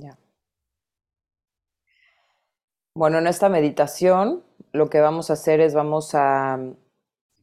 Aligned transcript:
Ya. 0.00 0.18
Bueno, 2.94 3.18
en 3.18 3.26
esta 3.26 3.48
meditación 3.48 4.42
lo 4.72 4.90
que 4.90 5.00
vamos 5.00 5.30
a 5.30 5.34
hacer 5.34 5.60
es 5.60 5.74
vamos 5.74 6.14
a... 6.14 6.58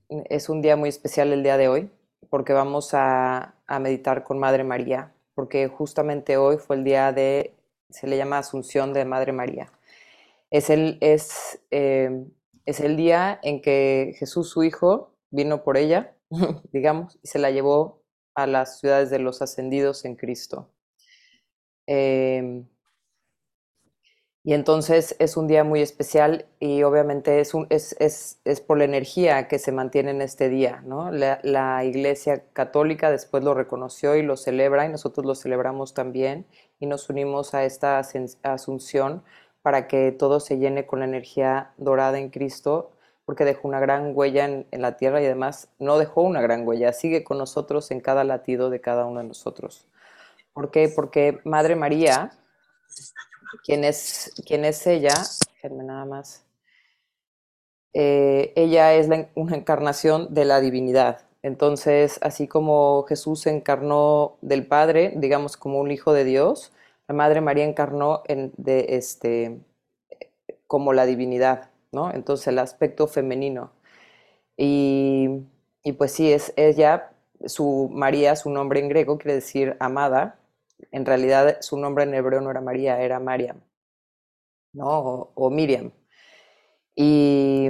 Es 0.09 0.49
un 0.49 0.61
día 0.61 0.75
muy 0.75 0.89
especial 0.89 1.33
el 1.33 1.43
día 1.43 1.57
de 1.57 1.67
hoy, 1.67 1.89
porque 2.29 2.53
vamos 2.53 2.93
a, 2.93 3.55
a 3.65 3.79
meditar 3.79 4.23
con 4.23 4.37
Madre 4.37 4.63
María, 4.63 5.13
porque 5.33 5.67
justamente 5.67 6.37
hoy 6.37 6.57
fue 6.57 6.75
el 6.75 6.83
día 6.83 7.11
de, 7.11 7.55
se 7.89 8.07
le 8.07 8.17
llama 8.17 8.37
Asunción 8.37 8.93
de 8.93 9.05
Madre 9.05 9.31
María. 9.31 9.71
Es 10.51 10.69
el, 10.69 10.97
es, 11.01 11.59
eh, 11.71 12.25
es 12.65 12.79
el 12.79 12.97
día 12.97 13.39
en 13.43 13.61
que 13.61 14.15
Jesús, 14.17 14.49
su 14.49 14.63
Hijo, 14.63 15.11
vino 15.31 15.63
por 15.63 15.77
ella, 15.77 16.15
digamos, 16.71 17.17
y 17.23 17.27
se 17.27 17.39
la 17.39 17.51
llevó 17.51 18.01
a 18.35 18.47
las 18.47 18.79
ciudades 18.79 19.09
de 19.09 19.19
los 19.19 19.41
ascendidos 19.41 20.05
en 20.05 20.15
Cristo. 20.15 20.69
Eh, 21.87 22.65
y 24.45 24.53
entonces 24.53 25.15
es 25.17 25.37
un 25.37 25.47
día 25.47 25.63
muy 25.63 25.81
especial 25.81 26.45
y 26.59 26.83
obviamente 26.83 27.39
es, 27.39 27.55
un, 27.55 27.65
es, 27.71 27.95
es, 27.99 28.39
es 28.45 28.61
por 28.61 28.77
la 28.77 28.83
energía 28.83 29.47
que 29.47 29.57
se 29.57 29.71
mantiene 29.71 30.11
en 30.11 30.21
este 30.21 30.49
día, 30.49 30.83
¿no? 30.85 31.09
La, 31.09 31.39
la, 31.41 31.83
Iglesia 31.83 32.43
Católica 32.53 33.09
después 33.09 33.43
lo 33.43 33.55
reconoció 33.55 34.15
y 34.15 34.21
lo 34.21 34.37
celebra 34.37 34.85
y 34.85 34.89
nosotros 34.89 35.25
lo 35.25 35.33
celebramos 35.33 35.95
también 35.95 36.45
y 36.79 36.85
nos 36.85 37.09
unimos 37.09 37.55
a 37.55 37.63
esta 37.65 37.99
asunción 38.43 39.23
para 39.63 39.87
que 39.87 40.11
todo 40.11 40.39
se 40.39 40.59
llene 40.59 40.85
con 40.85 40.99
la 40.99 41.05
energía 41.05 41.71
dorada 41.77 42.19
en 42.19 42.29
Cristo, 42.29 42.91
porque 43.25 43.45
dejó 43.45 43.67
una 43.67 43.79
gran 43.79 44.11
huella 44.15 44.45
en, 44.45 44.67
en 44.69 44.81
la 44.83 44.95
tierra 44.95 45.23
y 45.23 45.25
además 45.25 45.69
no 45.79 45.97
dejó 45.97 46.21
una 46.21 46.41
gran 46.41 46.67
huella, 46.67 46.93
sigue 46.93 47.23
con 47.23 47.39
nosotros 47.39 47.89
en 47.89 47.99
cada 47.99 48.23
latido 48.23 48.69
de 48.69 48.79
cada 48.79 49.05
uno 49.05 49.21
de 49.21 49.27
nosotros. 49.27 49.87
¿Por 50.55 50.71
qué? 50.71 50.89
Porque 50.89 51.39
Madre 51.43 51.75
María 51.75 52.31
¿Quién 53.63 53.83
es, 53.83 54.33
quién 54.45 54.65
es 54.65 54.85
ella? 54.87 55.13
Déjenme 55.61 55.83
nada 55.83 56.05
más. 56.05 56.43
Eh, 57.93 58.51
ella 58.55 58.93
es 58.93 59.09
una 59.35 59.55
encarnación 59.55 60.33
de 60.33 60.45
la 60.45 60.59
divinidad. 60.59 61.21
Entonces, 61.41 62.19
así 62.21 62.47
como 62.47 63.05
Jesús 63.07 63.41
se 63.41 63.51
encarnó 63.51 64.37
del 64.41 64.67
Padre, 64.67 65.13
digamos 65.15 65.57
como 65.57 65.79
un 65.79 65.91
hijo 65.91 66.11
de 66.13 66.25
Dios, 66.25 66.73
la 67.07 67.15
Madre 67.15 67.41
María 67.41 67.65
encarnó 67.65 68.23
en, 68.27 68.51
de, 68.57 68.87
este, 68.89 69.59
como 70.67 70.93
la 70.93 71.05
divinidad, 71.05 71.69
¿no? 71.91 72.11
Entonces, 72.11 72.47
el 72.47 72.59
aspecto 72.59 73.07
femenino. 73.07 73.71
Y, 74.57 75.41
y 75.83 75.93
pues 75.93 76.11
sí, 76.11 76.31
es 76.33 76.53
ella, 76.55 77.11
su 77.45 77.89
María, 77.91 78.35
su 78.35 78.49
nombre 78.49 78.79
en 78.79 78.89
griego 78.89 79.17
quiere 79.17 79.35
decir 79.35 79.77
amada, 79.79 80.39
en 80.91 81.05
realidad 81.05 81.57
su 81.61 81.77
nombre 81.77 82.03
en 82.03 82.13
hebreo 82.13 82.41
no 82.41 82.51
era 82.51 82.61
María, 82.61 83.01
era 83.01 83.19
Mariam, 83.19 83.61
¿no? 84.73 85.31
O, 85.35 85.49
Miriam. 85.49 85.91
Y, 86.95 87.69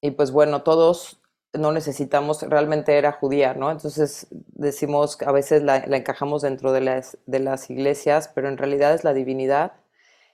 y, 0.00 0.10
pues 0.12 0.30
bueno, 0.32 0.62
todos 0.62 1.20
no 1.52 1.72
necesitamos, 1.72 2.42
realmente 2.42 2.98
era 2.98 3.12
judía, 3.12 3.54
¿no? 3.54 3.70
Entonces 3.70 4.26
decimos, 4.30 5.18
a 5.22 5.32
veces 5.32 5.62
la, 5.62 5.78
encajamos 5.78 6.42
dentro 6.42 6.72
de 6.72 6.80
las, 6.80 7.18
de 7.26 7.40
las, 7.40 7.70
iglesias, 7.70 8.30
pero 8.34 8.48
en 8.48 8.58
realidad 8.58 8.94
es 8.94 9.04
la 9.04 9.14
divinidad. 9.14 9.72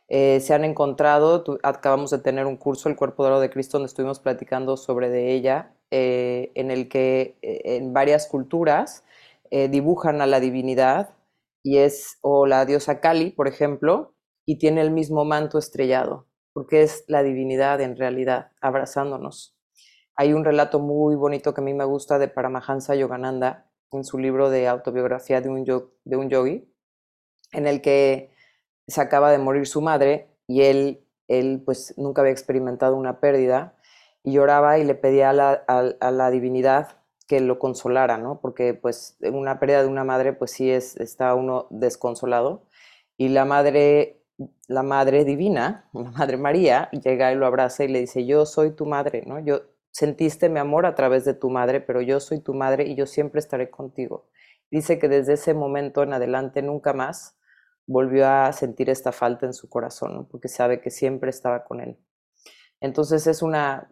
Eh, 0.09 0.41
se 0.41 0.55
han 0.55 0.65
encontrado, 0.65 1.45
acabamos 1.63 2.11
de 2.11 2.19
tener 2.19 2.47
un 2.47 2.57
curso, 2.57 2.89
el 2.89 2.97
Cuerpo 2.97 3.25
de 3.25 3.31
Oro 3.31 3.41
de 3.41 3.51
Cristo, 3.51 3.79
donde 3.79 3.89
estuvimos 3.89 4.21
platicando 4.21 4.77
sobre 4.77 5.09
de 5.11 5.33
ella, 5.33 5.73
eh, 5.91 6.53
en 6.55 6.71
el 6.71 6.89
que 6.89 7.37
eh, 7.43 7.77
en 7.77 7.93
varias 7.93 8.27
culturas 8.27 9.05
dibujan 9.69 10.23
a 10.23 10.27
la 10.27 10.41
divinidad 10.41 11.11
y 11.63 11.79
es, 11.79 12.19
o 12.23 12.47
la 12.47 12.65
diosa 12.65 13.01
Kali, 13.01 13.31
por 13.31 13.49
ejemplo, 13.49 14.15
y 14.45 14.59
tiene 14.59 14.81
el 14.81 14.91
mismo 14.91 15.25
manto 15.25 15.59
estrellado, 15.59 16.27
porque 16.53 16.83
es 16.83 17.05
la 17.07 17.23
divinidad 17.23 17.81
en 17.81 17.97
realidad, 17.97 18.53
abrazándonos. 18.61 19.57
Hay 20.17 20.33
un 20.33 20.45
relato 20.45 20.81
muy 20.81 21.15
bonito 21.15 21.55
que 21.55 21.61
a 21.61 21.65
mí 21.65 21.75
me 21.75 21.85
gusta 21.85 22.19
de 22.19 22.29
Paramahansa 22.29 22.95
Yogananda, 22.95 23.71
en 23.93 24.05
su 24.05 24.19
libro 24.19 24.49
de 24.49 24.69
autobiografía 24.69 25.41
de 25.41 25.51
un, 25.51 25.65
de 25.65 26.17
un 26.17 26.31
yogi, 26.31 26.67
en 27.53 27.67
el 27.67 27.83
que 27.83 28.33
se 28.89 29.01
acaba 29.01 29.31
de 29.31 29.39
morir 29.39 29.67
su 29.67 29.83
madre 29.83 30.35
y 30.47 30.63
él, 30.63 31.07
él 31.29 31.63
pues 31.65 31.95
nunca 31.99 32.23
había 32.23 32.33
experimentado 32.33 32.97
una 32.97 33.21
pérdida 33.21 33.77
y 34.25 34.33
lloraba 34.33 34.79
y 34.79 34.85
le 34.85 34.95
pedía 34.95 35.31
a 35.31 35.33
la, 35.35 35.53
a 35.53 36.11
la 36.11 36.31
divinidad 36.31 37.02
que 37.33 37.41
lo 37.41 37.59
consolara, 37.59 38.19
¿no? 38.19 38.43
Porque 38.43 38.75
pues 38.75 39.17
una 39.23 39.59
pérdida 39.59 39.81
de 39.81 39.89
una 39.89 40.05
madre 40.05 40.35
pues 40.35 40.51
sí 40.51 40.71
es, 40.71 40.99
está 40.99 41.35
uno 41.35 41.67
desconsolado 41.71 42.67
y 43.17 43.31
la 43.31 43.47
madre, 43.47 44.21
la 44.69 44.83
madre 44.83 45.25
divina, 45.25 45.89
la 45.95 46.11
madre 46.11 46.37
María, 46.37 46.91
llega 46.91 47.33
y 47.33 47.37
lo 47.37 47.47
abraza 47.47 47.85
y 47.85 47.89
le 47.89 48.01
dice, 48.01 48.27
yo 48.27 48.45
soy 48.45 48.73
tu 48.73 48.85
madre, 48.85 49.23
¿no? 49.27 49.41
Yo 49.41 49.63
sentiste 49.93 50.51
mi 50.51 50.59
amor 50.59 50.85
a 50.85 50.95
través 50.95 51.25
de 51.25 51.33
tu 51.33 51.49
madre, 51.49 51.81
pero 51.81 52.03
yo 52.03 52.21
soy 52.21 52.41
tu 52.41 52.53
madre 52.53 52.85
y 52.87 52.97
yo 52.97 53.07
siempre 53.07 53.39
estaré 53.39 53.71
contigo. 53.71 54.29
Dice 54.71 54.99
que 54.99 55.09
desde 55.09 55.33
ese 55.33 55.55
momento 55.55 56.03
en 56.03 56.13
adelante 56.13 56.61
nunca 56.61 56.93
más 56.93 57.39
volvió 57.87 58.29
a 58.29 58.53
sentir 58.53 58.91
esta 58.91 59.11
falta 59.11 59.47
en 59.47 59.55
su 59.55 59.71
corazón, 59.71 60.15
¿no? 60.15 60.29
porque 60.29 60.49
sabe 60.49 60.83
que 60.83 60.91
siempre 60.91 61.31
estaba 61.31 61.65
con 61.65 61.81
él. 61.81 61.97
Entonces 62.79 63.27
es 63.27 63.41
una 63.41 63.91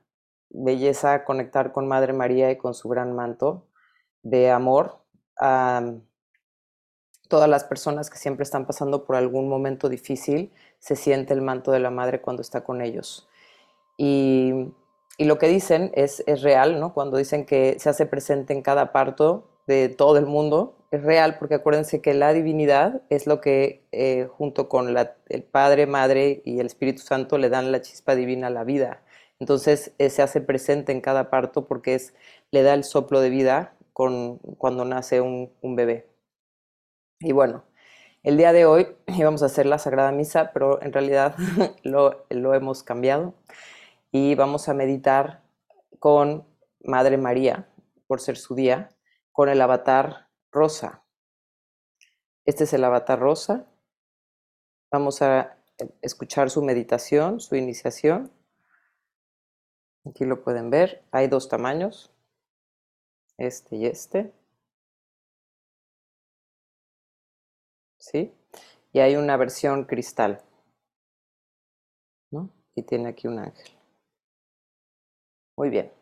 belleza 0.51 1.25
conectar 1.25 1.73
con 1.73 1.89
Madre 1.89 2.13
María 2.13 2.51
y 2.51 2.57
con 2.57 2.75
su 2.75 2.89
gran 2.89 3.15
manto 3.15 3.67
de 4.23 4.51
amor 4.51 4.99
a 5.39 5.95
todas 7.29 7.49
las 7.49 7.65
personas 7.65 8.11
que 8.11 8.19
siempre 8.19 8.43
están 8.43 8.67
pasando 8.67 9.05
por 9.05 9.17
algún 9.17 9.49
momento 9.49 9.89
difícil, 9.89 10.53
se 10.81 10.97
siente 10.97 11.33
el 11.33 11.43
manto 11.43 11.71
de 11.71 11.79
la 11.79 11.91
Madre 11.91 12.21
cuando 12.21 12.43
está 12.43 12.65
con 12.65 12.83
ellos. 12.83 13.29
Y, 13.97 14.73
y 15.17 15.25
lo 15.25 15.39
que 15.39 15.47
dicen 15.47 15.93
es, 15.95 16.25
es, 16.27 16.43
real, 16.43 16.81
¿no? 16.81 16.93
Cuando 16.93 17.17
dicen 17.17 17.47
que 17.47 17.77
se 17.79 17.89
hace 17.89 18.05
presente 18.05 18.53
en 18.53 18.63
cada 18.63 18.93
parto 18.93 19.49
de 19.67 19.89
todo 19.89 20.19
el 20.19 20.27
mundo, 20.27 20.75
es 20.91 21.05
real 21.05 21.39
porque 21.39 21.55
acuérdense 21.55 22.03
que 22.03 22.15
la 22.15 22.33
divinidad 22.33 23.03
es 23.11 23.29
lo 23.29 23.41
que 23.41 23.85
eh, 23.93 24.29
junto 24.37 24.69
con 24.69 24.97
el 25.29 25.43
Padre, 25.45 25.87
Madre 25.87 26.43
y 26.45 26.59
el 26.59 26.67
Espíritu 26.67 27.03
Santo 27.03 27.39
le 27.39 27.49
dan 27.49 27.71
la 27.71 27.81
chispa 27.81 28.17
divina 28.17 28.49
a 28.49 28.51
la 28.51 28.65
vida. 28.65 29.03
Entonces 29.41 29.93
eh, 29.99 30.11
se 30.11 30.23
hace 30.23 30.41
presente 30.41 30.93
en 30.93 31.01
cada 31.01 31.31
parto 31.31 31.67
porque 31.67 31.95
es, 31.95 32.15
le 32.51 32.63
da 32.63 32.75
el 32.75 32.85
soplo 32.85 33.21
de 33.21 33.31
vida 33.31 33.75
con, 33.95 34.39
cuando 34.59 34.85
nace 34.85 35.21
un, 35.21 35.51
bebé. 35.63 36.09
Y 37.19 37.33
bueno, 37.33 37.65
el 38.23 38.37
día 38.37 38.53
de 38.53 38.67
hoy 38.67 38.87
íbamos 39.07 39.43
a 39.43 39.47
hacer 39.47 39.67
la 39.67 39.79
Sagrada 39.79 40.13
Misa, 40.13 40.53
pero 40.53 40.81
en 40.83 40.93
realidad 40.93 41.37
lo, 41.83 42.27
lo 42.29 42.55
hemos 42.55 42.83
cambiado 42.83 43.35
y 44.13 44.35
vamos 44.35 44.69
a 44.69 44.75
meditar 44.75 45.43
con 45.99 46.47
Madre 46.83 47.17
María, 47.17 47.69
por 48.07 48.21
ser 48.21 48.37
su 48.37 48.55
día, 48.55 48.91
con 49.33 49.49
el 49.49 49.61
avatar 49.61 50.29
rosa. 50.51 51.03
Este 52.45 52.65
es 52.65 52.73
el 52.73 52.85
avatar 52.85 53.21
rosa. 53.21 53.67
Vamos 54.91 55.23
a 55.23 55.57
escuchar 56.03 56.51
su 56.51 56.63
meditación, 56.63 57.41
su 57.41 57.55
iniciación. 57.55 58.33
Aquí 60.05 60.25
lo 60.25 60.43
pueden 60.43 60.71
ver. 60.71 61.03
Hay 61.11 61.29
dos 61.29 61.49
tamaños, 61.49 62.11
este 63.39 63.77
y 63.77 63.87
este. 63.87 64.33
¿Sí? 67.99 68.33
Y 68.93 69.01
hay 69.01 69.17
una 69.17 69.37
versión 69.37 69.85
cristal. 69.85 70.43
¿no? 72.31 72.51
Y 72.75 72.83
tiene 72.83 73.09
aquí 73.11 73.29
un 73.29 73.39
ángel. 73.39 73.73
Muy 75.57 75.69
bien. 75.71 75.93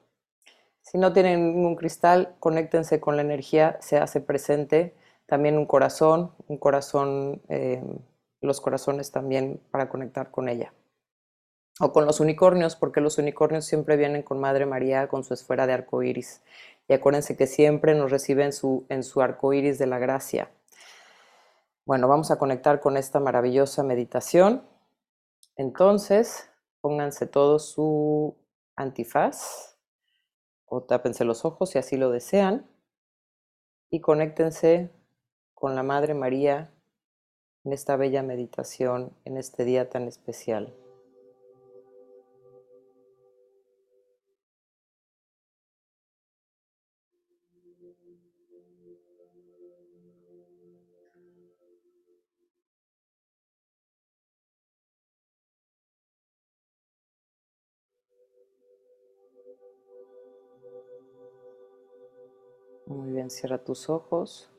Si 0.82 0.96
no 0.98 1.12
tienen 1.12 1.54
ningún 1.54 1.76
cristal, 1.76 2.36
conéctense 2.40 3.00
con 3.00 3.16
la 3.16 3.22
energía, 3.22 3.78
se 3.80 3.98
hace 3.98 4.20
presente 4.20 4.94
también 5.26 5.58
un 5.58 5.66
corazón, 5.66 6.32
un 6.46 6.56
corazón, 6.58 7.42
eh, 7.48 7.82
los 8.40 8.60
corazones 8.60 9.10
también 9.10 9.60
para 9.70 9.88
conectar 9.88 10.30
con 10.30 10.48
ella 10.48 10.72
o 11.80 11.92
con 11.92 12.06
los 12.06 12.20
unicornios, 12.20 12.76
porque 12.76 13.00
los 13.00 13.18
unicornios 13.18 13.64
siempre 13.64 13.96
vienen 13.96 14.22
con 14.22 14.40
Madre 14.40 14.66
María 14.66 15.08
con 15.08 15.24
su 15.24 15.34
esfera 15.34 15.66
de 15.66 15.74
arco 15.74 16.02
iris. 16.02 16.42
Y 16.88 16.94
acuérdense 16.94 17.36
que 17.36 17.46
siempre 17.46 17.94
nos 17.94 18.10
recibe 18.10 18.44
en 18.44 18.52
su, 18.52 18.86
en 18.88 19.04
su 19.04 19.20
arco 19.20 19.52
iris 19.52 19.78
de 19.78 19.86
la 19.86 19.98
gracia. 19.98 20.50
Bueno, 21.84 22.08
vamos 22.08 22.30
a 22.30 22.38
conectar 22.38 22.80
con 22.80 22.96
esta 22.96 23.20
maravillosa 23.20 23.82
meditación. 23.82 24.62
Entonces, 25.56 26.50
pónganse 26.80 27.26
todos 27.26 27.70
su 27.70 28.36
antifaz 28.76 29.76
o 30.66 30.82
tápense 30.82 31.24
los 31.24 31.44
ojos 31.44 31.70
si 31.70 31.78
así 31.78 31.96
lo 31.96 32.10
desean 32.10 32.66
y 33.90 34.00
conéctense 34.00 34.90
con 35.54 35.74
la 35.74 35.82
Madre 35.82 36.14
María 36.14 36.70
en 37.64 37.72
esta 37.72 37.96
bella 37.96 38.22
meditación, 38.22 39.12
en 39.24 39.36
este 39.36 39.64
día 39.64 39.88
tan 39.90 40.08
especial. 40.08 40.74
Cierra 63.38 63.58
tus 63.62 63.88
ojos. 63.88 64.50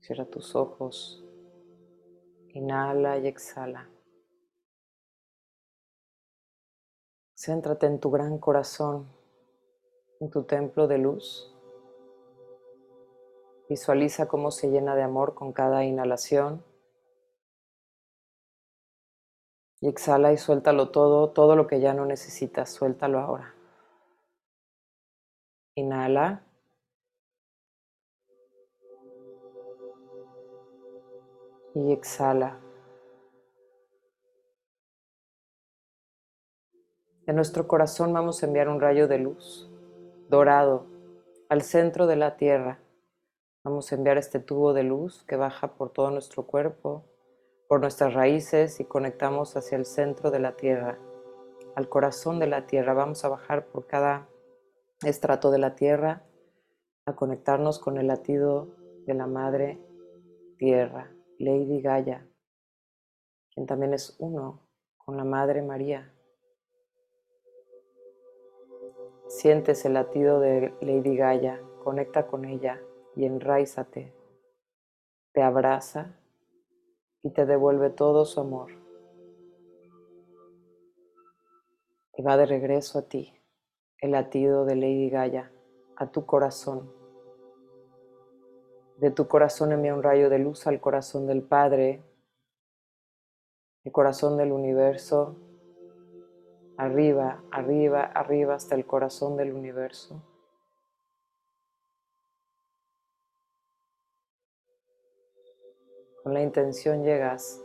Cierra 0.00 0.24
tus 0.24 0.56
ojos. 0.56 1.22
Inhala 2.48 3.18
y 3.18 3.28
exhala. 3.28 3.88
Céntrate 7.44 7.86
en 7.86 7.98
tu 7.98 8.08
gran 8.08 8.38
corazón, 8.38 9.08
en 10.20 10.30
tu 10.30 10.44
templo 10.44 10.86
de 10.86 10.98
luz. 10.98 11.52
Visualiza 13.68 14.28
cómo 14.28 14.52
se 14.52 14.70
llena 14.70 14.94
de 14.94 15.02
amor 15.02 15.34
con 15.34 15.52
cada 15.52 15.82
inhalación. 15.82 16.64
Y 19.80 19.88
exhala 19.88 20.32
y 20.32 20.38
suéltalo 20.38 20.92
todo, 20.92 21.30
todo 21.30 21.56
lo 21.56 21.66
que 21.66 21.80
ya 21.80 21.94
no 21.94 22.06
necesitas, 22.06 22.70
suéltalo 22.70 23.18
ahora. 23.18 23.52
Inhala. 25.74 26.46
y 31.74 31.90
exhala. 31.90 32.60
De 37.26 37.32
nuestro 37.32 37.68
corazón 37.68 38.12
vamos 38.12 38.42
a 38.42 38.46
enviar 38.46 38.68
un 38.68 38.80
rayo 38.80 39.06
de 39.06 39.18
luz 39.18 39.70
dorado 40.28 40.86
al 41.48 41.62
centro 41.62 42.06
de 42.06 42.16
la 42.16 42.36
tierra. 42.36 42.80
Vamos 43.64 43.92
a 43.92 43.94
enviar 43.94 44.18
este 44.18 44.40
tubo 44.40 44.72
de 44.72 44.82
luz 44.82 45.22
que 45.24 45.36
baja 45.36 45.74
por 45.74 45.90
todo 45.90 46.10
nuestro 46.10 46.46
cuerpo, 46.46 47.04
por 47.68 47.80
nuestras 47.80 48.14
raíces 48.14 48.80
y 48.80 48.84
conectamos 48.84 49.56
hacia 49.56 49.78
el 49.78 49.86
centro 49.86 50.30
de 50.30 50.40
la 50.40 50.56
tierra, 50.56 50.98
al 51.76 51.88
corazón 51.88 52.40
de 52.40 52.48
la 52.48 52.66
tierra. 52.66 52.92
Vamos 52.92 53.24
a 53.24 53.28
bajar 53.28 53.66
por 53.66 53.86
cada 53.86 54.28
estrato 55.04 55.50
de 55.50 55.58
la 55.58 55.76
tierra 55.76 56.24
a 57.06 57.14
conectarnos 57.14 57.78
con 57.78 57.98
el 57.98 58.08
latido 58.08 58.74
de 59.06 59.14
la 59.14 59.26
madre 59.26 59.80
tierra. 60.58 61.12
Lady 61.38 61.80
Gaia, 61.80 62.24
quien 63.52 63.66
también 63.66 63.94
es 63.94 64.14
uno 64.20 64.60
con 64.96 65.16
la 65.16 65.24
Madre 65.24 65.60
María. 65.60 66.11
Sientes 69.32 69.86
el 69.86 69.94
latido 69.94 70.40
de 70.40 70.74
Lady 70.82 71.16
Gaia, 71.16 71.58
conecta 71.82 72.26
con 72.26 72.44
ella 72.44 72.82
y 73.16 73.24
enraízate. 73.24 74.12
Te 75.32 75.42
abraza 75.42 76.20
y 77.22 77.30
te 77.30 77.46
devuelve 77.46 77.88
todo 77.88 78.26
su 78.26 78.40
amor. 78.40 78.72
Y 82.14 82.22
va 82.22 82.36
de 82.36 82.44
regreso 82.44 82.98
a 82.98 83.08
ti 83.08 83.32
el 84.02 84.10
latido 84.10 84.66
de 84.66 84.76
Lady 84.76 85.08
Gaia, 85.08 85.50
a 85.96 86.12
tu 86.12 86.26
corazón. 86.26 86.92
De 88.98 89.10
tu 89.10 89.28
corazón 89.28 89.72
envía 89.72 89.94
un 89.94 90.02
rayo 90.02 90.28
de 90.28 90.40
luz 90.40 90.66
al 90.66 90.78
corazón 90.78 91.26
del 91.26 91.42
Padre, 91.42 92.02
el 93.82 93.92
corazón 93.92 94.36
del 94.36 94.52
universo, 94.52 95.36
arriba, 96.76 97.42
arriba, 97.50 98.02
arriba 98.02 98.54
hasta 98.54 98.74
el 98.74 98.86
corazón 98.86 99.36
del 99.36 99.52
universo. 99.52 100.22
Con 106.22 106.34
la 106.34 106.42
intención 106.42 107.02
llegas, 107.02 107.60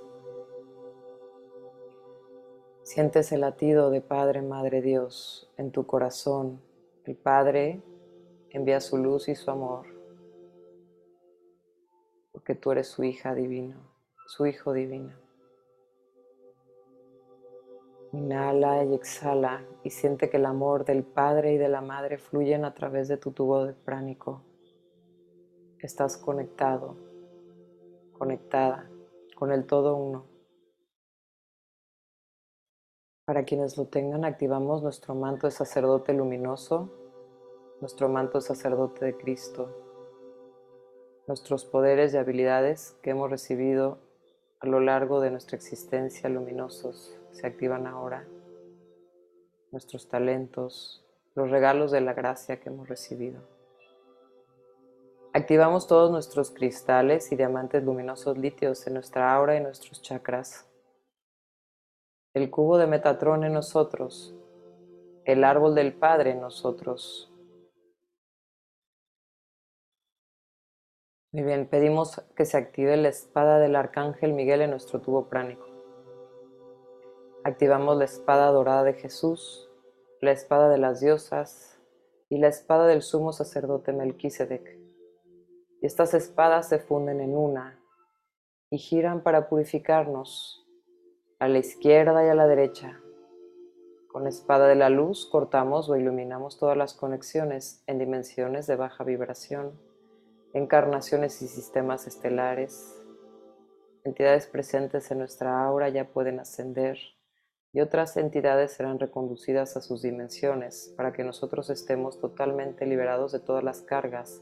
sientes 2.84 3.32
el 3.32 3.42
latido 3.42 3.92
de 3.92 4.02
Padre, 4.02 4.42
Madre 4.42 4.82
Dios 4.82 5.54
en 5.58 5.72
tu 5.72 5.86
corazón. 5.86 6.62
El 7.06 7.16
Padre 7.16 7.84
envía 8.50 8.82
su 8.82 8.98
luz 8.98 9.30
y 9.30 9.36
su 9.36 9.52
amor 9.52 9.98
porque 12.38 12.54
tú 12.54 12.72
eres 12.72 12.88
su 12.88 13.04
hija 13.04 13.34
divino, 13.34 13.76
su 14.28 14.46
hijo 14.46 14.72
divino. 14.72 15.27
Inhala 18.18 18.84
y 18.84 18.96
exhala 18.96 19.64
y 19.84 19.92
siente 19.92 20.28
que 20.28 20.38
el 20.38 20.48
amor 20.48 20.86
del 20.86 21.04
Padre 21.04 21.54
y 21.54 21.58
de 21.60 21.70
la 21.70 21.82
Madre 21.82 22.18
fluyen 22.18 22.66
a 22.66 22.74
través 22.74 23.08
de 23.08 23.18
tu 23.18 23.32
tubo 23.32 23.64
de 23.64 23.74
pránico. 23.74 24.42
Estás 25.78 26.18
conectado, 26.18 26.96
conectada 28.18 28.90
con 29.36 29.52
el 29.52 29.68
todo 29.68 29.96
uno. 29.96 30.26
Para 33.26 33.44
quienes 33.44 33.78
lo 33.78 33.86
tengan, 33.86 34.26
activamos 34.26 34.82
nuestro 34.82 35.14
manto 35.14 35.46
de 35.46 35.52
sacerdote 35.52 36.12
luminoso, 36.14 36.90
nuestro 37.82 38.10
manto 38.10 38.40
de 38.40 38.46
sacerdote 38.46 39.06
de 39.06 39.16
Cristo, 39.16 39.70
nuestros 41.28 41.66
poderes 41.66 42.16
y 42.16 42.18
habilidades 42.18 42.98
que 43.04 43.12
hemos 43.12 43.30
recibido 43.30 44.00
a 44.60 44.68
lo 44.68 44.80
largo 44.80 45.20
de 45.22 45.30
nuestra 45.30 45.56
existencia 45.56 46.30
luminosos 46.30 47.16
se 47.32 47.46
activan 47.46 47.86
ahora. 47.86 48.28
Nuestros 49.72 50.08
talentos, 50.08 51.06
los 51.36 51.52
regalos 51.52 51.92
de 51.92 52.02
la 52.02 52.14
gracia 52.14 52.60
que 52.60 52.70
hemos 52.70 52.90
recibido. 52.90 53.42
Activamos 55.34 55.86
todos 55.86 56.10
nuestros 56.10 56.50
cristales 56.50 57.32
y 57.32 57.36
diamantes 57.36 57.84
luminosos 57.84 58.38
litios 58.40 58.88
en 58.88 58.96
nuestra 58.96 59.36
aura 59.36 59.56
y 59.56 59.62
nuestros 59.62 60.02
chakras. 60.02 60.66
El 62.34 62.50
cubo 62.50 62.80
de 62.80 62.88
Metatrón 62.88 63.44
en 63.44 63.54
nosotros, 63.54 64.34
el 65.26 65.44
árbol 65.44 65.76
del 65.76 65.94
Padre 65.94 66.32
en 66.32 66.42
nosotros, 66.42 67.32
Muy 71.34 71.44
bien, 71.44 71.68
pedimos 71.68 72.22
que 72.38 72.46
se 72.46 72.56
active 72.56 72.96
la 72.96 73.10
espada 73.10 73.60
del 73.60 73.76
Arcángel 73.76 74.32
Miguel 74.32 74.62
en 74.62 74.70
nuestro 74.70 75.02
tubo 75.02 75.28
pránico. 75.28 75.68
Activamos 77.44 77.98
la 77.98 78.06
espada 78.06 78.50
dorada 78.52 78.86
de 78.86 78.94
Jesús, 78.94 79.70
la 80.22 80.32
espada 80.32 80.70
de 80.70 80.78
las 80.78 81.02
diosas 81.02 81.82
y 82.30 82.38
la 82.38 82.48
espada 82.48 82.88
del 82.88 83.02
sumo 83.02 83.34
sacerdote 83.34 83.92
Melquisedec. 83.92 84.80
Y 85.82 85.86
estas 85.86 86.14
espadas 86.14 86.70
se 86.70 86.80
funden 86.80 87.20
en 87.20 87.36
una 87.36 87.78
y 88.70 88.78
giran 88.78 89.22
para 89.22 89.50
purificarnos 89.50 90.66
a 91.40 91.50
la 91.50 91.58
izquierda 91.58 92.26
y 92.26 92.30
a 92.30 92.36
la 92.36 92.48
derecha. 92.48 93.02
Con 94.08 94.24
la 94.24 94.30
espada 94.30 94.70
de 94.70 94.76
la 94.76 94.90
luz 94.90 95.28
cortamos 95.30 95.90
o 95.90 95.98
iluminamos 95.98 96.58
todas 96.58 96.78
las 96.78 96.94
conexiones 96.94 97.84
en 97.86 98.00
dimensiones 98.00 98.66
de 98.66 98.78
baja 98.78 99.04
vibración 99.04 99.87
encarnaciones 100.58 101.42
y 101.42 101.48
sistemas 101.48 102.08
estelares, 102.08 103.00
entidades 104.04 104.48
presentes 104.48 105.12
en 105.12 105.20
nuestra 105.20 105.64
aura 105.64 105.90
ya 105.90 106.06
pueden 106.10 106.40
ascender 106.40 106.98
y 107.74 107.82
otras 107.82 108.18
entidades 108.18 108.72
serán 108.72 108.98
reconducidas 108.98 109.78
a 109.78 109.82
sus 109.82 110.02
dimensiones 110.02 110.94
para 110.98 111.14
que 111.14 111.24
nosotros 111.24 111.70
estemos 111.70 112.20
totalmente 112.20 112.88
liberados 112.88 113.32
de 113.32 113.40
todas 113.40 113.64
las 113.64 113.82
cargas 113.82 114.42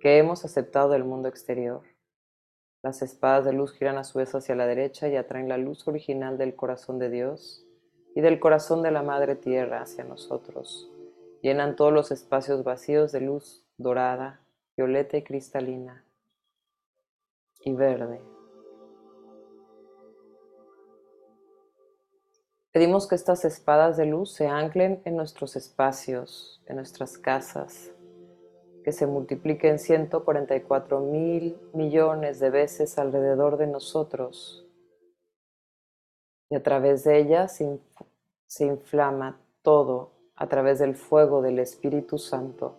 que 0.00 0.18
hemos 0.18 0.44
aceptado 0.44 0.90
del 0.90 1.04
mundo 1.04 1.28
exterior. 1.28 1.82
Las 2.82 3.00
espadas 3.00 3.44
de 3.46 3.54
luz 3.54 3.72
giran 3.72 3.96
a 3.96 4.04
su 4.04 4.18
vez 4.18 4.34
hacia 4.34 4.54
la 4.54 4.66
derecha 4.66 5.08
y 5.08 5.16
atraen 5.16 5.48
la 5.48 5.56
luz 5.56 5.88
original 5.88 6.36
del 6.36 6.54
corazón 6.54 6.98
de 6.98 7.08
Dios 7.08 7.64
y 8.14 8.20
del 8.20 8.38
corazón 8.38 8.82
de 8.82 8.90
la 8.90 9.02
Madre 9.02 9.34
Tierra 9.34 9.80
hacia 9.80 10.04
nosotros. 10.04 10.90
Llenan 11.40 11.74
todos 11.74 11.92
los 11.92 12.10
espacios 12.10 12.64
vacíos 12.64 13.12
de 13.12 13.20
luz 13.22 13.64
dorada, 13.78 14.42
violeta 14.78 15.16
y 15.16 15.24
cristalina 15.24 16.04
y 17.62 17.72
verde. 17.72 18.20
Pedimos 22.70 23.08
que 23.08 23.16
estas 23.16 23.44
espadas 23.44 23.96
de 23.96 24.06
luz 24.06 24.32
se 24.32 24.46
anclen 24.46 25.02
en 25.04 25.16
nuestros 25.16 25.56
espacios, 25.56 26.62
en 26.66 26.76
nuestras 26.76 27.18
casas, 27.18 27.90
que 28.84 28.92
se 28.92 29.08
multipliquen 29.08 29.80
144 29.80 31.00
mil 31.00 31.58
millones 31.74 32.38
de 32.38 32.50
veces 32.50 32.98
alrededor 32.98 33.56
de 33.56 33.66
nosotros 33.66 34.64
y 36.50 36.54
a 36.54 36.62
través 36.62 37.02
de 37.02 37.18
ellas 37.18 37.60
se 38.46 38.64
inflama 38.64 39.40
todo 39.62 40.12
a 40.36 40.46
través 40.46 40.78
del 40.78 40.94
fuego 40.94 41.42
del 41.42 41.58
Espíritu 41.58 42.16
Santo 42.16 42.78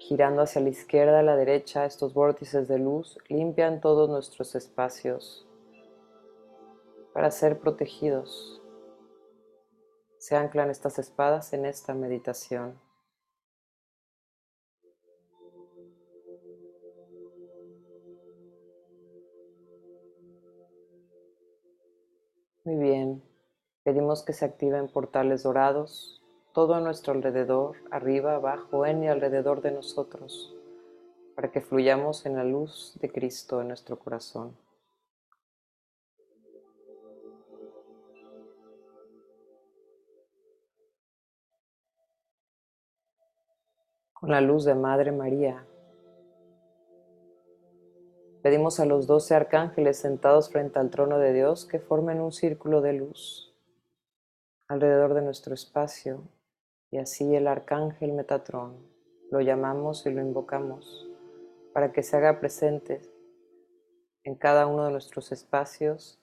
girando 0.00 0.40
hacia 0.42 0.62
la 0.62 0.70
izquierda 0.70 1.20
a 1.20 1.22
la 1.22 1.36
derecha, 1.36 1.84
estos 1.84 2.14
vórtices 2.14 2.66
de 2.68 2.78
luz 2.78 3.18
limpian 3.28 3.80
todos 3.80 4.08
nuestros 4.08 4.54
espacios 4.54 5.46
para 7.12 7.30
ser 7.30 7.60
protegidos. 7.60 8.56
se 10.18 10.36
anclan 10.36 10.68
estas 10.68 10.98
espadas 10.98 11.54
en 11.54 11.64
esta 11.64 11.94
meditación. 11.94 12.78
Muy 22.64 22.76
bien, 22.76 23.22
pedimos 23.82 24.22
que 24.22 24.34
se 24.34 24.44
activen 24.44 24.88
portales 24.88 25.42
dorados 25.42 26.19
todo 26.52 26.74
a 26.74 26.80
nuestro 26.80 27.12
alrededor, 27.12 27.76
arriba, 27.90 28.34
abajo, 28.34 28.84
en 28.86 29.04
y 29.04 29.08
alrededor 29.08 29.62
de 29.62 29.70
nosotros, 29.70 30.54
para 31.34 31.50
que 31.50 31.60
fluyamos 31.60 32.26
en 32.26 32.36
la 32.36 32.44
luz 32.44 32.96
de 33.00 33.10
Cristo 33.10 33.60
en 33.60 33.68
nuestro 33.68 33.98
corazón. 33.98 34.56
Con 44.12 44.30
la 44.30 44.40
luz 44.40 44.64
de 44.64 44.74
Madre 44.74 45.12
María, 45.12 45.64
Pedimos 48.42 48.80
a 48.80 48.86
los 48.86 49.06
doce 49.06 49.34
arcángeles 49.34 49.98
sentados 49.98 50.48
frente 50.48 50.78
al 50.78 50.88
trono 50.88 51.18
de 51.18 51.34
Dios 51.34 51.66
que 51.66 51.78
formen 51.78 52.20
un 52.20 52.32
círculo 52.32 52.80
de 52.80 52.94
luz 52.94 53.54
alrededor 54.66 55.12
de 55.12 55.20
nuestro 55.20 55.52
espacio 55.52 56.22
y 56.90 56.98
así 56.98 57.34
el 57.34 57.46
arcángel 57.46 58.12
Metatrón 58.12 58.76
lo 59.30 59.40
llamamos 59.40 60.06
y 60.06 60.10
lo 60.10 60.20
invocamos 60.20 61.08
para 61.72 61.92
que 61.92 62.02
se 62.02 62.16
haga 62.16 62.40
presente 62.40 63.00
en 64.24 64.34
cada 64.34 64.66
uno 64.66 64.84
de 64.84 64.90
nuestros 64.90 65.32
espacios 65.32 66.20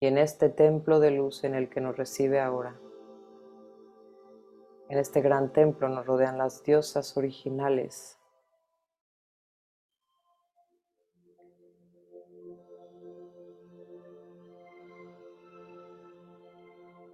y 0.00 0.06
en 0.06 0.18
este 0.18 0.50
templo 0.50 1.00
de 1.00 1.10
luz 1.10 1.44
en 1.44 1.54
el 1.54 1.70
que 1.70 1.80
nos 1.80 1.96
recibe 1.96 2.40
ahora. 2.40 2.78
En 4.90 4.98
este 4.98 5.22
gran 5.22 5.52
templo 5.52 5.88
nos 5.88 6.04
rodean 6.04 6.36
las 6.36 6.62
diosas 6.62 7.16
originales 7.16 8.18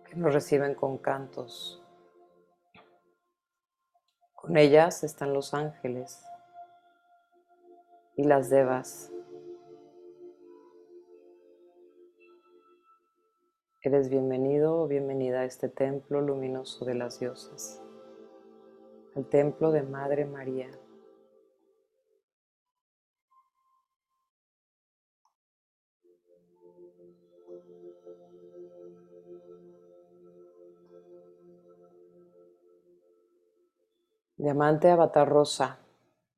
que 0.07 0.17
nos 0.17 0.35
reciben 0.35 0.75
con 0.75 0.99
cantos. 0.99 1.80
Con 4.51 4.57
ellas 4.57 5.05
están 5.05 5.33
los 5.33 5.55
ángeles 5.55 6.27
y 8.17 8.25
las 8.25 8.51
devas. 8.51 9.13
Eres 13.81 14.11
bienvenido 14.11 14.77
o 14.77 14.89
bienvenida 14.89 15.43
a 15.43 15.45
este 15.45 15.69
templo 15.69 16.21
luminoso 16.21 16.85
de 16.85 16.97
las 16.97 17.21
diosas, 17.21 17.81
al 19.15 19.25
templo 19.27 19.71
de 19.71 19.85
Madre 19.85 20.25
María. 20.25 20.69
Diamante 34.43 34.89
avatar 34.89 35.29
rosa, 35.29 35.81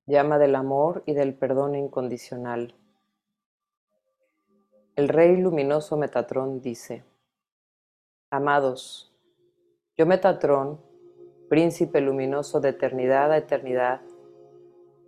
llama 0.06 0.40
del 0.40 0.56
amor 0.56 1.04
y 1.06 1.14
del 1.14 1.34
perdón 1.34 1.76
incondicional. 1.76 2.74
El 4.96 5.08
rey 5.08 5.36
luminoso 5.36 5.96
Metatrón 5.96 6.60
dice, 6.60 7.04
Amados, 8.28 9.14
yo 9.96 10.04
Metatrón, 10.04 10.80
príncipe 11.48 12.00
luminoso 12.00 12.60
de 12.60 12.70
eternidad 12.70 13.30
a 13.30 13.36
eternidad, 13.36 14.00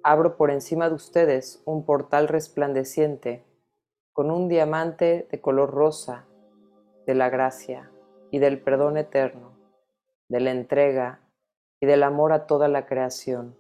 abro 0.04 0.36
por 0.36 0.52
encima 0.52 0.88
de 0.88 0.94
ustedes 0.94 1.64
un 1.64 1.84
portal 1.84 2.28
resplandeciente 2.28 3.44
con 4.12 4.30
un 4.30 4.46
diamante 4.46 5.26
de 5.32 5.40
color 5.40 5.72
rosa 5.72 6.26
de 7.08 7.16
la 7.16 7.28
gracia 7.28 7.90
y 8.30 8.38
del 8.38 8.62
perdón 8.62 8.98
eterno, 8.98 9.58
de 10.28 10.38
la 10.38 10.52
entrega 10.52 11.23
y 11.80 11.86
del 11.86 12.02
amor 12.02 12.32
a 12.32 12.46
toda 12.46 12.68
la 12.68 12.86
creación. 12.86 13.56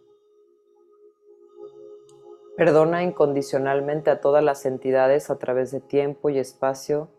Perdona 2.56 3.02
incondicionalmente 3.02 4.10
a 4.10 4.20
todas 4.20 4.44
las 4.44 4.64
entidades 4.64 5.28
a 5.28 5.38
través 5.38 5.72
de 5.72 5.80
tiempo 5.80 6.30
y 6.30 6.38
espacio 6.38 7.10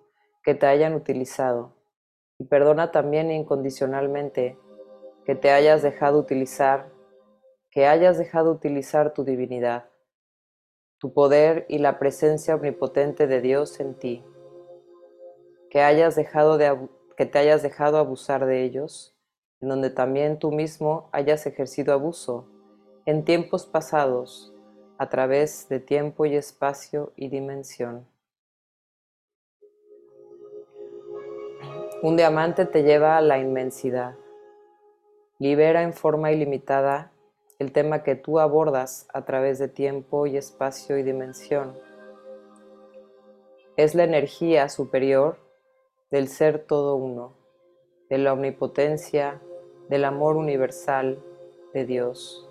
que 0.43 0.55
te 0.55 0.65
hayan 0.65 0.93
utilizado. 0.93 1.73
Y 2.37 2.45
perdona 2.45 2.91
también 2.91 3.31
incondicionalmente 3.31 4.57
que 5.25 5.35
te 5.35 5.51
hayas 5.51 5.81
dejado 5.81 6.19
utilizar, 6.19 6.89
que 7.69 7.85
hayas 7.87 8.17
dejado 8.17 8.51
utilizar 8.51 9.13
tu 9.13 9.25
divinidad, 9.25 9.89
tu 10.99 11.13
poder 11.13 11.65
y 11.67 11.79
la 11.79 11.99
presencia 11.99 12.55
omnipotente 12.55 13.27
de 13.27 13.41
Dios 13.41 13.79
en 13.81 13.95
ti, 13.95 14.23
que, 15.69 15.79
que 17.17 17.25
te 17.25 17.39
hayas 17.39 17.63
dejado 17.63 17.97
abusar 17.97 18.45
de 18.45 18.63
ellos 18.63 19.14
en 19.65 19.69
donde 19.69 19.89
también 19.89 20.38
tú 20.38 20.51
mismo 20.51 21.10
hayas 21.12 21.48
ejercido 21.48 21.91
abuso 21.91 22.45
en 23.07 23.25
tiempos 23.25 23.65
pasados 23.65 24.53
a 25.00 25.10
través 25.10 25.67
de 25.69 25.79
tiempo 25.79 26.27
y 26.27 26.36
espacio 26.36 27.13
y 27.15 27.29
dimensión. 27.29 28.05
Un 32.03 32.15
diamante 32.15 32.67
te 32.67 32.84
lleva 32.84 33.17
a 33.17 33.22
la 33.22 33.39
inmensidad. 33.39 34.13
Libera 35.39 35.81
en 35.81 35.93
forma 35.93 36.31
ilimitada 36.31 37.12
el 37.57 37.72
tema 37.72 38.03
que 38.03 38.13
tú 38.13 38.39
abordas 38.39 39.07
a 39.15 39.25
través 39.25 39.57
de 39.57 39.67
tiempo 39.67 40.27
y 40.27 40.38
espacio 40.38 41.00
y 41.00 41.01
dimensión. 41.01 41.75
Es 43.77 43.95
la 43.95 44.03
energía 44.03 44.69
superior 44.69 45.39
del 46.12 46.27
ser 46.27 46.60
todo 46.67 46.98
uno 46.98 47.45
de 48.10 48.17
la 48.17 48.34
omnipotencia, 48.34 49.41
del 49.89 50.05
amor 50.05 50.35
universal 50.35 51.23
de 51.73 51.85
Dios, 51.85 52.49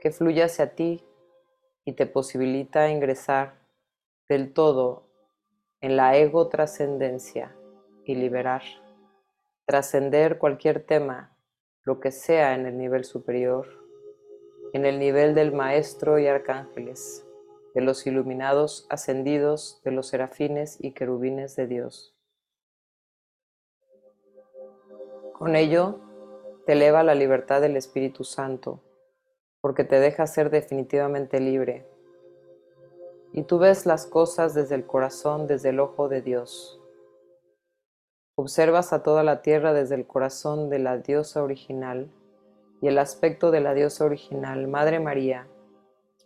que 0.00 0.10
fluye 0.10 0.42
hacia 0.42 0.74
ti 0.74 1.04
y 1.84 1.92
te 1.92 2.06
posibilita 2.06 2.88
ingresar 2.90 3.58
del 4.28 4.52
todo 4.52 5.08
en 5.80 5.96
la 5.96 6.16
ego 6.16 6.48
trascendencia 6.48 7.54
y 8.04 8.14
liberar, 8.14 8.62
trascender 9.66 10.38
cualquier 10.38 10.84
tema, 10.84 11.36
lo 11.82 12.00
que 12.00 12.10
sea 12.10 12.54
en 12.54 12.66
el 12.66 12.78
nivel 12.78 13.04
superior, 13.04 13.68
en 14.72 14.86
el 14.86 14.98
nivel 14.98 15.34
del 15.34 15.52
Maestro 15.52 16.18
y 16.18 16.26
Arcángeles, 16.26 17.26
de 17.74 17.80
los 17.82 18.06
iluminados 18.06 18.86
ascendidos, 18.88 19.82
de 19.84 19.90
los 19.90 20.06
serafines 20.06 20.78
y 20.80 20.92
querubines 20.92 21.56
de 21.56 21.66
Dios. 21.66 22.16
Con 25.34 25.56
ello, 25.56 26.00
te 26.66 26.72
eleva 26.72 27.02
la 27.02 27.14
libertad 27.14 27.60
del 27.60 27.76
Espíritu 27.76 28.24
Santo, 28.24 28.80
porque 29.60 29.84
te 29.84 30.00
deja 30.00 30.26
ser 30.26 30.50
definitivamente 30.50 31.40
libre. 31.40 31.86
Y 33.32 33.42
tú 33.42 33.58
ves 33.58 33.84
las 33.84 34.06
cosas 34.06 34.54
desde 34.54 34.74
el 34.74 34.86
corazón, 34.86 35.46
desde 35.46 35.70
el 35.70 35.80
ojo 35.80 36.08
de 36.08 36.22
Dios. 36.22 36.80
Observas 38.36 38.92
a 38.92 39.02
toda 39.02 39.22
la 39.22 39.42
tierra 39.42 39.72
desde 39.72 39.94
el 39.94 40.06
corazón 40.06 40.70
de 40.70 40.78
la 40.78 40.98
diosa 40.98 41.42
original 41.42 42.10
y 42.80 42.88
el 42.88 42.98
aspecto 42.98 43.50
de 43.50 43.60
la 43.60 43.74
diosa 43.74 44.04
original, 44.04 44.66
Madre 44.66 45.00
María, 45.00 45.46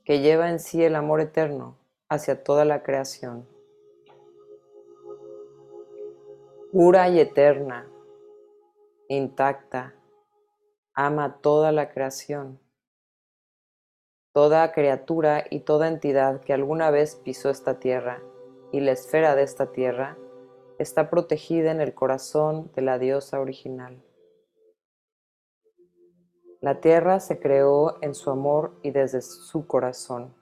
que 0.05 0.21
lleva 0.21 0.51
en 0.51 0.59
sí 0.59 0.83
el 0.83 0.97
amor 0.97 1.21
eterno 1.21 1.77
hacia 2.09 2.43
toda 2.43 2.65
la 2.65 2.83
creación. 2.83 3.47
Pura 6.73 7.09
y 7.09 7.21
eterna, 7.21 7.87
intacta, 9.09 9.95
ama 11.01 11.39
toda 11.41 11.71
la 11.71 11.91
creación. 11.91 12.59
Toda 14.33 14.73
criatura 14.73 15.45
y 15.49 15.61
toda 15.61 15.87
entidad 15.87 16.41
que 16.41 16.53
alguna 16.53 16.91
vez 16.91 17.15
pisó 17.15 17.51
esta 17.51 17.79
tierra 17.79 18.21
y 18.73 18.81
la 18.81 18.91
esfera 18.91 19.37
de 19.37 19.45
esta 19.45 19.71
tierra 19.71 20.19
está 20.81 21.09
protegida 21.09 21.71
en 21.71 21.81
el 21.81 21.95
corazón 21.95 22.73
de 22.75 22.83
la 22.83 22.99
diosa 22.99 23.39
original. 23.39 24.03
La 26.61 26.81
tierra 26.81 27.21
se 27.21 27.39
creó 27.39 28.03
en 28.03 28.13
su 28.13 28.31
amor 28.31 28.77
y 28.83 28.91
desde 28.91 29.23
su 29.23 29.69
corazón. 29.69 30.35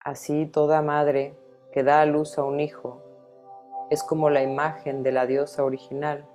Así 0.00 0.46
toda 0.46 0.80
madre 0.80 1.36
que 1.70 1.82
da 1.82 2.00
a 2.00 2.06
luz 2.06 2.38
a 2.38 2.44
un 2.44 2.60
hijo 2.60 3.02
es 3.90 4.02
como 4.02 4.30
la 4.30 4.42
imagen 4.42 5.02
de 5.02 5.12
la 5.12 5.26
diosa 5.26 5.64
original, 5.64 6.26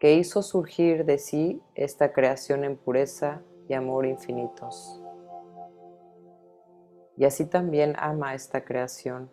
que 0.00 0.14
hizo 0.14 0.42
surgir 0.42 1.04
de 1.04 1.18
sí 1.18 1.62
esta 1.74 2.14
creación 2.14 2.64
en 2.64 2.78
pureza 2.78 3.42
y 3.68 3.74
amor 3.74 4.06
infinitos. 4.06 4.98
Y 7.18 7.26
así 7.26 7.44
también 7.44 7.94
ama 7.98 8.34
esta 8.34 8.64
creación. 8.64 9.30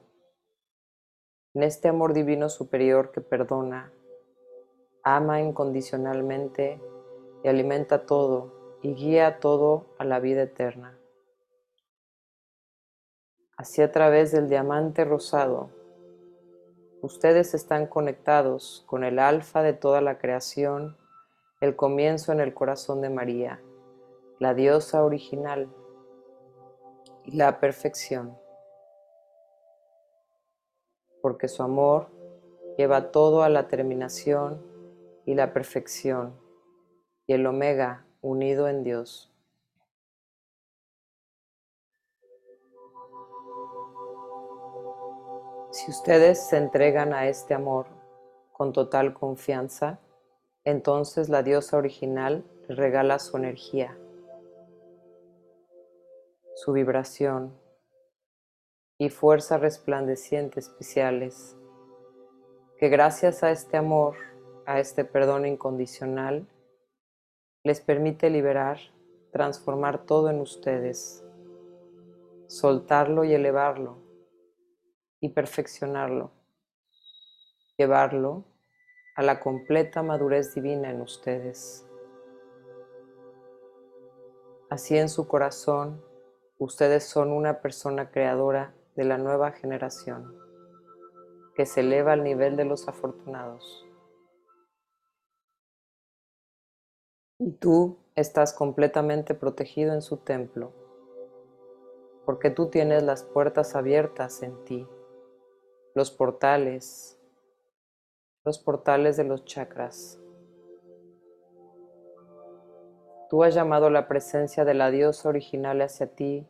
En 1.53 1.63
este 1.63 1.87
amor 1.87 2.13
divino 2.13 2.49
superior 2.49 3.13
que 3.13 3.21
perdona, 3.21 3.93
ama 5.03 5.39
incondicionalmente 5.39 6.81
y 7.45 7.47
alimenta 7.47 8.05
todo 8.05 8.77
y 8.81 8.93
guía 8.93 9.39
todo 9.39 9.95
a 9.97 10.03
la 10.03 10.19
vida 10.19 10.43
eterna. 10.43 10.99
Así 13.55 13.81
a 13.81 13.91
través 13.93 14.33
del 14.33 14.49
diamante 14.49 15.05
rosado, 15.05 15.76
ustedes 17.01 17.53
están 17.53 17.87
conectados 17.87 18.83
con 18.87 19.03
el 19.03 19.19
alfa 19.19 19.61
de 19.61 19.73
toda 19.73 20.01
la 20.01 20.17
creación, 20.17 20.97
el 21.61 21.75
comienzo 21.75 22.31
en 22.31 22.39
el 22.39 22.53
corazón 22.53 23.01
de 23.01 23.09
María, 23.09 23.61
la 24.39 24.53
diosa 24.53 25.03
original 25.03 25.69
y 27.23 27.35
la 27.35 27.59
perfección. 27.59 28.37
Porque 31.21 31.47
su 31.47 31.63
amor 31.63 32.07
lleva 32.77 33.11
todo 33.11 33.43
a 33.43 33.49
la 33.49 33.67
terminación 33.67 34.61
y 35.25 35.35
la 35.35 35.53
perfección, 35.53 36.39
y 37.25 37.33
el 37.33 37.45
omega 37.45 38.05
unido 38.21 38.67
en 38.67 38.83
Dios. 38.83 39.33
Si 45.69 45.91
ustedes 45.91 46.47
se 46.47 46.55
entregan 46.55 47.13
a 47.13 47.27
este 47.27 47.53
amor 47.53 47.87
con 48.53 48.71
total 48.71 49.13
confianza, 49.13 49.99
entonces 50.63 51.27
la 51.27 51.43
diosa 51.43 51.75
original 51.75 52.45
regala 52.69 53.19
su 53.19 53.35
energía, 53.35 53.97
su 56.55 56.71
vibración 56.71 57.53
y 58.97 59.09
fuerza 59.09 59.57
resplandeciente 59.57 60.61
especiales, 60.61 61.57
que 62.77 62.87
gracias 62.87 63.43
a 63.43 63.51
este 63.51 63.75
amor, 63.75 64.15
a 64.65 64.79
este 64.79 65.03
perdón 65.03 65.45
incondicional, 65.45 66.47
les 67.63 67.81
permite 67.81 68.29
liberar, 68.29 68.79
transformar 69.33 70.05
todo 70.05 70.29
en 70.29 70.39
ustedes, 70.39 71.25
soltarlo 72.47 73.25
y 73.25 73.33
elevarlo 73.33 74.06
y 75.19 75.29
perfeccionarlo, 75.29 76.31
llevarlo 77.77 78.45
a 79.15 79.23
la 79.23 79.39
completa 79.39 80.03
madurez 80.03 80.53
divina 80.53 80.91
en 80.91 81.01
ustedes. 81.01 81.85
Así 84.69 84.97
en 84.97 85.09
su 85.09 85.27
corazón, 85.27 86.03
ustedes 86.59 87.05
son 87.05 87.31
una 87.31 87.61
persona 87.61 88.11
creadora 88.11 88.75
de 88.95 89.05
la 89.05 89.17
nueva 89.17 89.51
generación 89.51 90.35
que 91.55 91.65
se 91.65 91.79
eleva 91.79 92.13
al 92.13 92.23
nivel 92.23 92.55
de 92.55 92.65
los 92.65 92.87
afortunados. 92.87 93.85
Y 97.39 97.53
tú 97.53 97.97
estás 98.15 98.53
completamente 98.53 99.33
protegido 99.33 99.93
en 99.93 100.01
su 100.01 100.17
templo, 100.17 100.73
porque 102.25 102.51
tú 102.51 102.69
tienes 102.69 103.01
las 103.03 103.23
puertas 103.23 103.75
abiertas 103.75 104.43
en 104.43 104.63
ti 104.65 104.87
los 105.97 106.11
portales, 106.11 107.19
los 108.45 108.59
portales 108.59 109.17
de 109.17 109.23
los 109.23 109.45
chakras. 109.45 110.21
Tú 113.31 113.43
has 113.43 113.55
llamado 113.55 113.89
la 113.89 114.07
presencia 114.07 114.63
de 114.63 114.75
la 114.75 114.91
diosa 114.91 115.27
original 115.27 115.81
hacia 115.81 116.13
ti, 116.13 116.47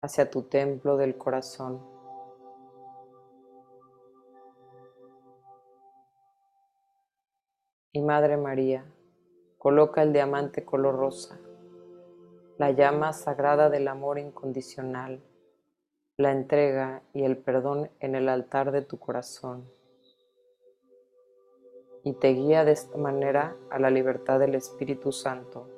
hacia 0.00 0.30
tu 0.30 0.42
templo 0.42 0.96
del 0.96 1.18
corazón. 1.18 1.84
Y 7.90 8.00
Madre 8.00 8.36
María, 8.36 8.84
coloca 9.58 10.04
el 10.04 10.12
diamante 10.12 10.64
color 10.64 10.94
rosa, 10.94 11.40
la 12.58 12.70
llama 12.70 13.12
sagrada 13.12 13.70
del 13.70 13.88
amor 13.88 14.20
incondicional 14.20 15.20
la 16.16 16.32
entrega 16.32 17.02
y 17.14 17.24
el 17.24 17.38
perdón 17.38 17.90
en 18.00 18.14
el 18.14 18.28
altar 18.28 18.70
de 18.70 18.82
tu 18.82 18.98
corazón 18.98 19.70
y 22.04 22.14
te 22.14 22.28
guía 22.28 22.64
de 22.64 22.72
esta 22.72 22.98
manera 22.98 23.56
a 23.70 23.78
la 23.78 23.90
libertad 23.90 24.40
del 24.40 24.54
Espíritu 24.54 25.12
Santo, 25.12 25.68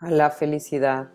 a 0.00 0.10
la 0.10 0.30
felicidad 0.30 1.12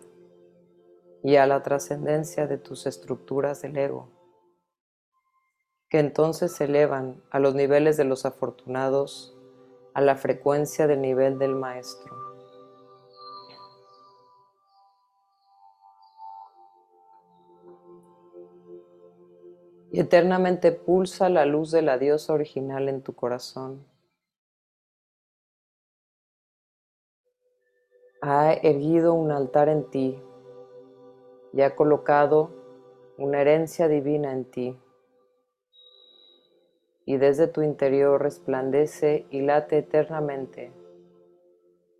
y 1.22 1.36
a 1.36 1.46
la 1.46 1.62
trascendencia 1.62 2.46
de 2.46 2.58
tus 2.58 2.86
estructuras 2.86 3.62
del 3.62 3.76
ego, 3.76 4.12
que 5.88 5.98
entonces 5.98 6.52
se 6.52 6.64
elevan 6.64 7.22
a 7.30 7.40
los 7.40 7.54
niveles 7.54 7.96
de 7.96 8.04
los 8.04 8.24
afortunados, 8.26 9.36
a 9.92 10.00
la 10.00 10.14
frecuencia 10.14 10.86
del 10.86 11.00
nivel 11.00 11.38
del 11.38 11.56
Maestro. 11.56 12.25
Eternamente 20.00 20.72
pulsa 20.72 21.28
la 21.28 21.46
luz 21.46 21.70
de 21.70 21.82
la 21.82 21.96
diosa 21.98 22.32
original 22.32 22.88
en 22.88 23.02
tu 23.02 23.14
corazón. 23.14 23.86
Ha 28.20 28.52
erguido 28.52 29.14
un 29.14 29.30
altar 29.30 29.68
en 29.68 29.88
ti 29.88 30.20
y 31.52 31.62
ha 31.62 31.76
colocado 31.76 32.50
una 33.16 33.40
herencia 33.40 33.88
divina 33.88 34.32
en 34.32 34.44
ti. 34.44 34.78
Y 37.04 37.18
desde 37.18 37.46
tu 37.46 37.62
interior 37.62 38.20
resplandece 38.20 39.26
y 39.30 39.42
late 39.42 39.78
eternamente 39.78 40.72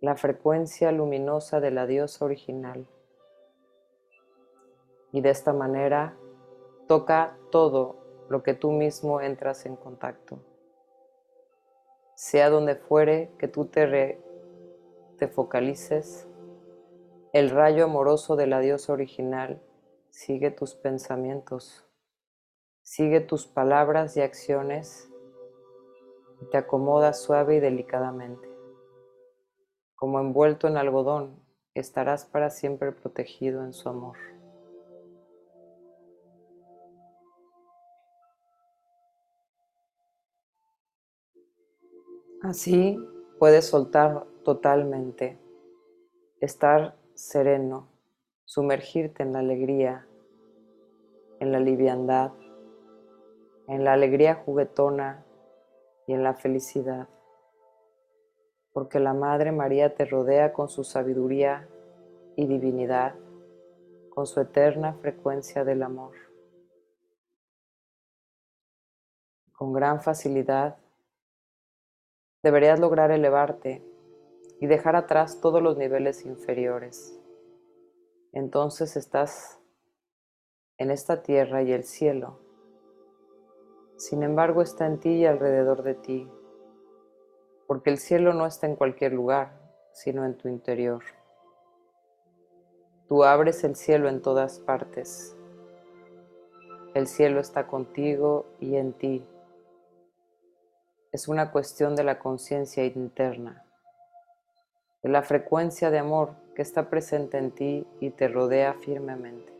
la 0.01 0.15
frecuencia 0.15 0.91
luminosa 0.91 1.59
de 1.59 1.71
la 1.71 1.87
diosa 1.87 2.25
original. 2.25 2.85
Y 5.11 5.21
de 5.21 5.29
esta 5.29 5.53
manera 5.53 6.15
Toca 6.87 7.37
todo 7.51 8.25
lo 8.29 8.43
que 8.43 8.53
tú 8.53 8.71
mismo 8.71 9.21
entras 9.21 9.65
en 9.65 9.75
contacto. 9.75 10.39
Sea 12.15 12.49
donde 12.49 12.75
fuere 12.75 13.31
que 13.37 13.47
tú 13.47 13.65
te, 13.65 14.21
te 15.17 15.27
focalices, 15.27 16.27
el 17.33 17.49
rayo 17.49 17.85
amoroso 17.85 18.35
de 18.35 18.47
la 18.47 18.59
diosa 18.59 18.93
original 18.93 19.61
sigue 20.09 20.49
tus 20.49 20.75
pensamientos, 20.75 21.85
sigue 22.81 23.19
tus 23.19 23.45
palabras 23.45 24.15
y 24.17 24.21
acciones 24.21 25.11
y 26.41 26.45
te 26.49 26.57
acomoda 26.57 27.13
suave 27.13 27.57
y 27.57 27.59
delicadamente. 27.59 28.49
Como 29.95 30.19
envuelto 30.19 30.67
en 30.67 30.77
algodón, 30.77 31.43
estarás 31.73 32.25
para 32.25 32.49
siempre 32.49 32.91
protegido 32.91 33.63
en 33.63 33.73
su 33.73 33.89
amor. 33.89 34.17
Así 42.43 42.99
puedes 43.39 43.65
soltar 43.65 44.27
totalmente, 44.43 45.39
estar 46.39 46.95
sereno, 47.15 47.89
sumergirte 48.45 49.23
en 49.23 49.33
la 49.33 49.39
alegría, 49.39 50.07
en 51.39 51.51
la 51.51 51.59
liviandad, 51.59 52.33
en 53.67 53.83
la 53.83 53.93
alegría 53.93 54.35
juguetona 54.35 55.25
y 56.05 56.13
en 56.13 56.21
la 56.21 56.35
felicidad, 56.35 57.09
porque 58.71 58.99
la 58.99 59.15
Madre 59.15 59.51
María 59.51 59.95
te 59.95 60.05
rodea 60.05 60.53
con 60.53 60.69
su 60.69 60.83
sabiduría 60.83 61.67
y 62.35 62.45
divinidad, 62.45 63.15
con 64.11 64.27
su 64.27 64.41
eterna 64.41 64.93
frecuencia 64.93 65.65
del 65.65 65.81
amor. 65.81 66.13
Con 69.53 69.73
gran 69.73 70.01
facilidad 70.01 70.77
deberías 72.47 72.79
lograr 72.79 73.11
elevarte 73.11 73.83
y 74.61 74.67
dejar 74.67 74.95
atrás 74.95 75.41
todos 75.41 75.61
los 75.61 75.75
niveles 75.75 76.25
inferiores. 76.25 77.19
Entonces 78.31 78.95
estás 78.95 79.59
en 80.77 80.89
esta 80.89 81.23
tierra 81.23 81.61
y 81.61 81.73
el 81.73 81.83
cielo. 81.83 82.39
Sin 83.97 84.23
embargo, 84.23 84.61
está 84.61 84.85
en 84.85 84.97
ti 85.01 85.09
y 85.09 85.25
alrededor 85.25 85.83
de 85.83 85.95
ti, 85.95 86.31
porque 87.67 87.89
el 87.89 87.97
cielo 87.97 88.33
no 88.33 88.45
está 88.45 88.65
en 88.65 88.77
cualquier 88.77 89.11
lugar, 89.11 89.59
sino 89.91 90.23
en 90.23 90.37
tu 90.37 90.47
interior. 90.47 91.03
Tú 93.09 93.25
abres 93.25 93.61
el 93.65 93.75
cielo 93.75 94.07
en 94.07 94.21
todas 94.21 94.59
partes. 94.59 95.35
El 96.93 97.07
cielo 97.07 97.41
está 97.41 97.67
contigo 97.67 98.45
y 98.61 98.77
en 98.77 98.93
ti 98.93 99.27
es 101.17 101.27
una 101.27 101.51
cuestión 101.51 101.95
de 101.95 102.03
la 102.03 102.19
conciencia 102.19 102.85
interna, 102.85 103.65
de 105.01 105.09
la 105.09 105.23
frecuencia 105.23 105.89
de 105.89 105.97
amor 105.97 106.35
que 106.55 106.61
está 106.61 106.91
presente 106.91 107.39
en 107.39 107.49
ti 107.49 107.87
y 107.99 108.11
te 108.11 108.27
rodea 108.27 108.75
firmemente. 108.75 109.51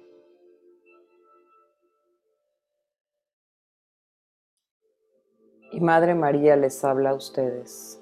Y 5.72 5.80
Madre 5.80 6.14
María 6.14 6.56
les 6.56 6.84
habla 6.84 7.10
a 7.10 7.16
ustedes. 7.16 8.00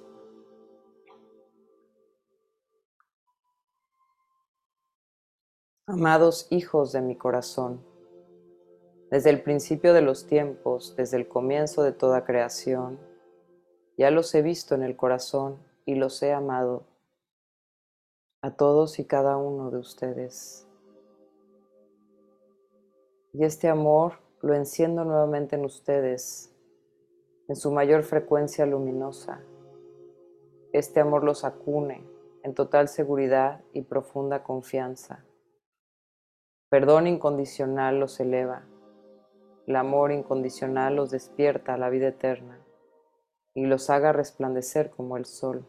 Amados 5.88 6.48
hijos 6.50 6.91
de 6.91 7.00
mi 7.00 7.15
corazón, 7.15 7.82
desde 9.10 9.30
el 9.30 9.41
principio 9.41 9.94
de 9.94 10.02
los 10.02 10.28
tiempos, 10.28 10.94
desde 10.98 11.15
el 11.15 11.30
comienzo 11.30 11.84
de 11.84 11.94
toda 11.94 12.26
creación, 12.26 13.14
ya 13.98 14.12
los 14.12 14.34
he 14.36 14.42
visto 14.42 14.76
en 14.76 14.84
el 14.84 14.98
corazón 14.98 15.58
y 15.86 15.96
los 15.96 16.22
he 16.22 16.34
amado, 16.34 16.84
a 18.42 18.52
todos 18.52 19.00
y 19.00 19.06
cada 19.06 19.38
uno 19.38 19.72
de 19.72 19.78
ustedes. 19.78 20.68
Y 23.34 23.44
este 23.44 23.70
amor 23.70 24.20
lo 24.42 24.54
enciendo 24.54 25.04
nuevamente 25.04 25.56
en 25.56 25.66
ustedes 25.66 26.52
en 27.48 27.56
su 27.56 27.72
mayor 27.72 28.04
frecuencia 28.04 28.66
luminosa. 28.66 29.42
Este 30.74 31.00
amor 31.00 31.24
los 31.24 31.44
acune 31.44 32.04
en 32.44 32.54
total 32.54 32.88
seguridad 32.88 33.62
y 33.72 33.82
profunda 33.82 34.44
confianza. 34.44 35.24
Perdón 36.70 37.08
incondicional 37.08 38.00
los 38.00 38.20
eleva. 38.20 38.66
El 39.68 39.76
amor 39.76 40.12
incondicional 40.12 40.96
los 40.96 41.12
despierta 41.12 41.76
a 41.76 41.78
la 41.78 41.90
vida 41.90 42.08
eterna 42.08 42.64
y 43.56 43.65
los 43.65 43.89
haga 43.89 44.12
resplandecer 44.12 44.91
como 44.91 45.18
el 45.18 45.26
sol. 45.26 45.65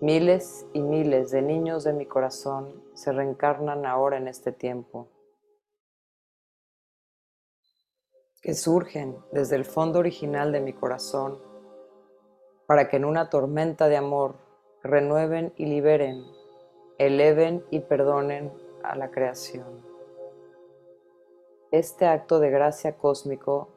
Miles 0.00 0.66
y 0.74 0.80
miles 0.80 1.30
de 1.30 1.42
niños 1.42 1.82
de 1.82 1.94
mi 1.94 2.06
corazón 2.06 2.84
se 2.94 3.10
reencarnan 3.10 3.86
ahora 3.86 4.18
en 4.18 4.28
este 4.28 4.52
tiempo 4.52 5.08
que 8.44 8.52
surgen 8.52 9.16
desde 9.32 9.56
el 9.56 9.64
fondo 9.64 10.00
original 10.00 10.52
de 10.52 10.60
mi 10.60 10.74
corazón, 10.74 11.38
para 12.66 12.90
que 12.90 12.98
en 12.98 13.06
una 13.06 13.30
tormenta 13.30 13.88
de 13.88 13.96
amor 13.96 14.34
renueven 14.82 15.54
y 15.56 15.64
liberen, 15.64 16.22
eleven 16.98 17.64
y 17.70 17.80
perdonen 17.80 18.52
a 18.82 18.96
la 18.96 19.10
creación. 19.10 19.82
Este 21.70 22.04
acto 22.04 22.38
de 22.38 22.50
gracia 22.50 22.98
cósmico 22.98 23.73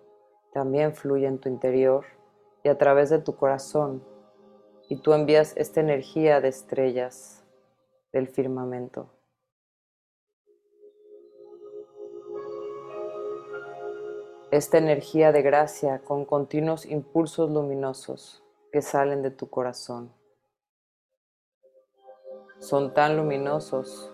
también 0.58 0.96
fluye 0.96 1.28
en 1.28 1.38
tu 1.38 1.50
interior 1.50 2.04
y 2.64 2.70
a 2.70 2.80
través 2.80 3.12
de 3.12 3.20
tu 3.20 3.36
corazón, 3.36 4.04
y 4.90 4.96
tú 4.96 5.14
envías 5.14 5.54
esta 5.56 5.82
energía 5.82 6.42
de 6.42 6.48
estrellas 6.48 7.46
del 8.12 8.28
firmamento. 8.28 9.08
esta 14.50 14.78
energía 14.80 15.32
de 15.34 15.44
gracia 15.44 16.00
con 16.00 16.26
continuos 16.26 16.86
impulsos 16.86 17.52
luminosos 17.52 18.42
que 18.72 18.82
salen 18.82 19.22
de 19.22 19.30
tu 19.30 19.50
corazón. 19.50 20.12
Son 22.60 22.94
tan 22.94 23.18
luminosos 23.18 24.10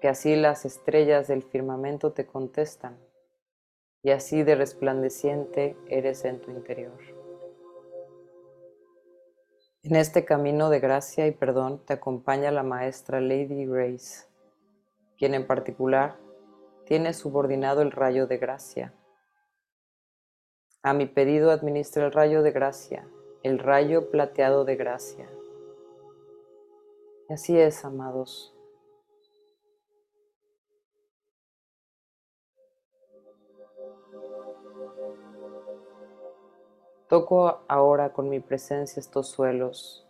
que 0.00 0.08
así 0.08 0.34
las 0.34 0.64
estrellas 0.64 1.28
del 1.28 1.42
firmamento 1.42 2.12
te 2.12 2.26
contestan 2.26 3.07
y 4.02 4.10
así 4.10 4.42
de 4.42 4.54
resplandeciente 4.54 5.76
eres 5.88 6.24
en 6.24 6.40
tu 6.40 6.50
interior. 6.50 6.98
En 9.82 9.96
este 9.96 10.24
camino 10.24 10.70
de 10.70 10.80
gracia 10.80 11.26
y 11.26 11.32
perdón 11.32 11.84
te 11.84 11.94
acompaña 11.94 12.50
la 12.50 12.62
maestra 12.62 13.20
Lady 13.20 13.66
Grace, 13.66 14.26
quien 15.16 15.34
en 15.34 15.46
particular 15.46 16.16
tiene 16.84 17.12
subordinado 17.12 17.82
el 17.82 17.92
rayo 17.92 18.26
de 18.26 18.38
gracia 18.38 18.94
a 20.82 20.94
mi 20.94 21.06
pedido 21.06 21.50
administra 21.50 22.06
el 22.06 22.12
rayo 22.12 22.42
de 22.42 22.52
gracia, 22.52 23.06
el 23.42 23.58
rayo 23.58 24.10
plateado 24.10 24.64
de 24.64 24.76
gracia. 24.76 25.28
Y 27.28 27.32
así 27.32 27.58
es, 27.58 27.84
amados. 27.84 28.57
Toco 37.08 37.60
ahora 37.68 38.12
con 38.12 38.28
mi 38.28 38.38
presencia 38.38 39.00
estos 39.00 39.28
suelos 39.28 40.06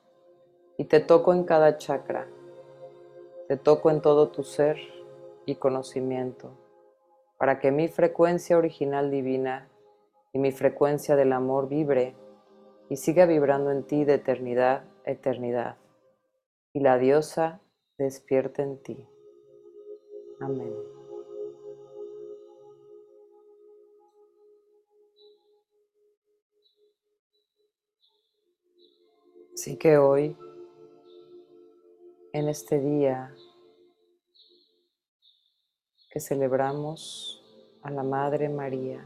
y 0.76 0.84
te 0.84 0.98
toco 0.98 1.32
en 1.32 1.44
cada 1.44 1.76
chakra, 1.76 2.26
te 3.46 3.56
toco 3.56 3.90
en 3.90 4.02
todo 4.02 4.30
tu 4.30 4.42
ser 4.42 4.78
y 5.46 5.54
conocimiento, 5.54 6.50
para 7.38 7.60
que 7.60 7.70
mi 7.70 7.86
frecuencia 7.86 8.58
original 8.58 9.12
divina 9.12 9.68
y 10.32 10.40
mi 10.40 10.50
frecuencia 10.50 11.14
del 11.14 11.32
amor 11.32 11.68
vibre 11.68 12.16
y 12.88 12.96
siga 12.96 13.26
vibrando 13.26 13.70
en 13.70 13.84
ti 13.84 14.04
de 14.04 14.14
eternidad 14.14 14.82
a 15.06 15.10
eternidad. 15.10 15.76
Y 16.72 16.80
la 16.80 16.98
diosa 16.98 17.60
despierte 17.96 18.62
en 18.62 18.82
ti. 18.82 19.08
Amén. 20.40 20.97
Así 29.58 29.76
que 29.76 29.98
hoy, 29.98 30.36
en 32.32 32.48
este 32.48 32.78
día 32.78 33.34
que 36.12 36.20
celebramos 36.20 37.42
a 37.82 37.90
la 37.90 38.04
Madre 38.04 38.48
María, 38.48 39.04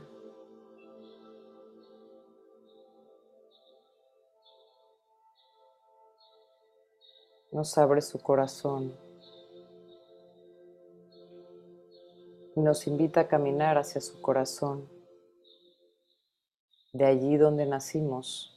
nos 7.51 7.79
abre 7.79 8.03
su 8.03 8.21
corazón 8.21 8.95
y 12.55 12.61
nos 12.61 12.87
invita 12.87 13.23
a 13.23 13.27
caminar 13.27 13.79
hacia 13.79 14.03
su 14.03 14.21
corazón, 14.21 14.87
de 16.93 17.07
allí 17.07 17.39
donde 17.39 17.65
nacimos. 17.65 18.52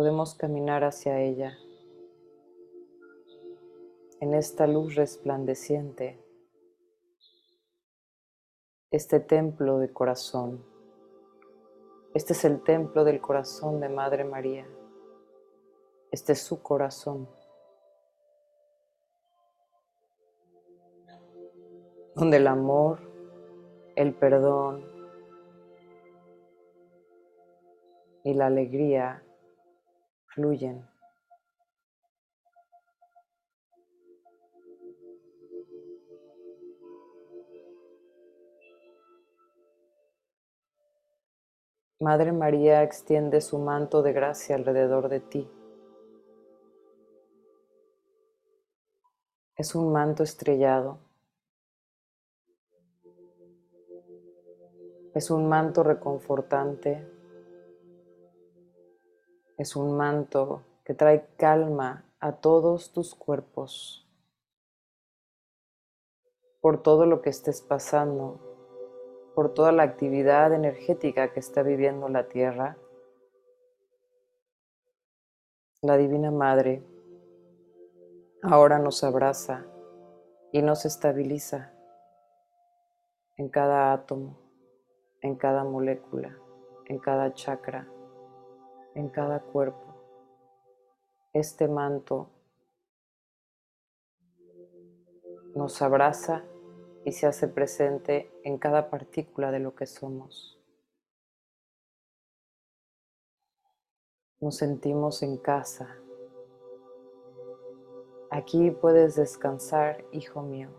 Podemos 0.00 0.34
caminar 0.34 0.82
hacia 0.82 1.20
ella 1.20 1.58
en 4.20 4.32
esta 4.32 4.66
luz 4.66 4.94
resplandeciente, 4.94 6.18
este 8.90 9.20
templo 9.20 9.78
de 9.78 9.92
corazón. 9.92 10.64
Este 12.14 12.32
es 12.32 12.46
el 12.46 12.62
templo 12.62 13.04
del 13.04 13.20
corazón 13.20 13.78
de 13.78 13.90
Madre 13.90 14.24
María. 14.24 14.66
Este 16.10 16.32
es 16.32 16.40
su 16.40 16.62
corazón. 16.62 17.28
Donde 22.14 22.38
el 22.38 22.46
amor, 22.46 23.00
el 23.96 24.14
perdón 24.14 24.82
y 28.24 28.32
la 28.32 28.46
alegría 28.46 29.24
fluyen. 30.34 30.88
Madre 42.00 42.32
María 42.32 42.82
extiende 42.82 43.40
su 43.40 43.58
manto 43.58 44.02
de 44.02 44.12
gracia 44.12 44.56
alrededor 44.56 45.08
de 45.08 45.20
ti. 45.20 45.50
es 49.60 49.74
un 49.74 49.92
manto 49.92 50.22
estrellado. 50.22 50.98
Es 55.12 55.30
un 55.30 55.50
manto 55.50 55.82
reconfortante. 55.82 57.09
Es 59.60 59.76
un 59.76 59.94
manto 59.94 60.62
que 60.86 60.94
trae 60.94 61.26
calma 61.36 62.06
a 62.18 62.32
todos 62.32 62.92
tus 62.92 63.14
cuerpos. 63.14 64.08
Por 66.62 66.82
todo 66.82 67.04
lo 67.04 67.20
que 67.20 67.28
estés 67.28 67.60
pasando, 67.60 68.40
por 69.34 69.52
toda 69.52 69.70
la 69.70 69.82
actividad 69.82 70.54
energética 70.54 71.34
que 71.34 71.40
está 71.40 71.62
viviendo 71.62 72.08
la 72.08 72.26
Tierra, 72.26 72.78
la 75.82 75.98
Divina 75.98 76.30
Madre 76.30 76.82
ahora 78.42 78.78
nos 78.78 79.04
abraza 79.04 79.66
y 80.52 80.62
nos 80.62 80.86
estabiliza 80.86 81.74
en 83.36 83.50
cada 83.50 83.92
átomo, 83.92 84.38
en 85.20 85.36
cada 85.36 85.64
molécula, 85.64 86.34
en 86.86 86.98
cada 86.98 87.34
chakra, 87.34 87.86
en 89.00 89.08
cada 89.08 89.40
cuerpo. 89.40 89.94
Este 91.32 91.66
manto 91.66 92.30
nos 95.54 95.80
abraza 95.82 96.44
y 97.04 97.12
se 97.12 97.26
hace 97.26 97.48
presente 97.48 98.30
en 98.44 98.58
cada 98.58 98.90
partícula 98.90 99.50
de 99.50 99.58
lo 99.58 99.74
que 99.74 99.86
somos. 99.86 100.58
Nos 104.40 104.56
sentimos 104.56 105.22
en 105.22 105.36
casa. 105.38 105.96
Aquí 108.30 108.70
puedes 108.70 109.16
descansar, 109.16 110.04
hijo 110.12 110.42
mío. 110.42 110.70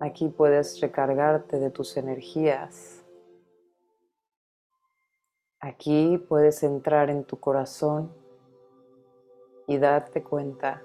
Aquí 0.00 0.28
puedes 0.28 0.80
recargarte 0.80 1.58
de 1.58 1.70
tus 1.70 1.96
energías. 1.96 3.03
Aquí 5.64 6.18
puedes 6.18 6.62
entrar 6.62 7.08
en 7.08 7.24
tu 7.24 7.40
corazón 7.40 8.14
y 9.66 9.78
darte 9.78 10.22
cuenta 10.22 10.82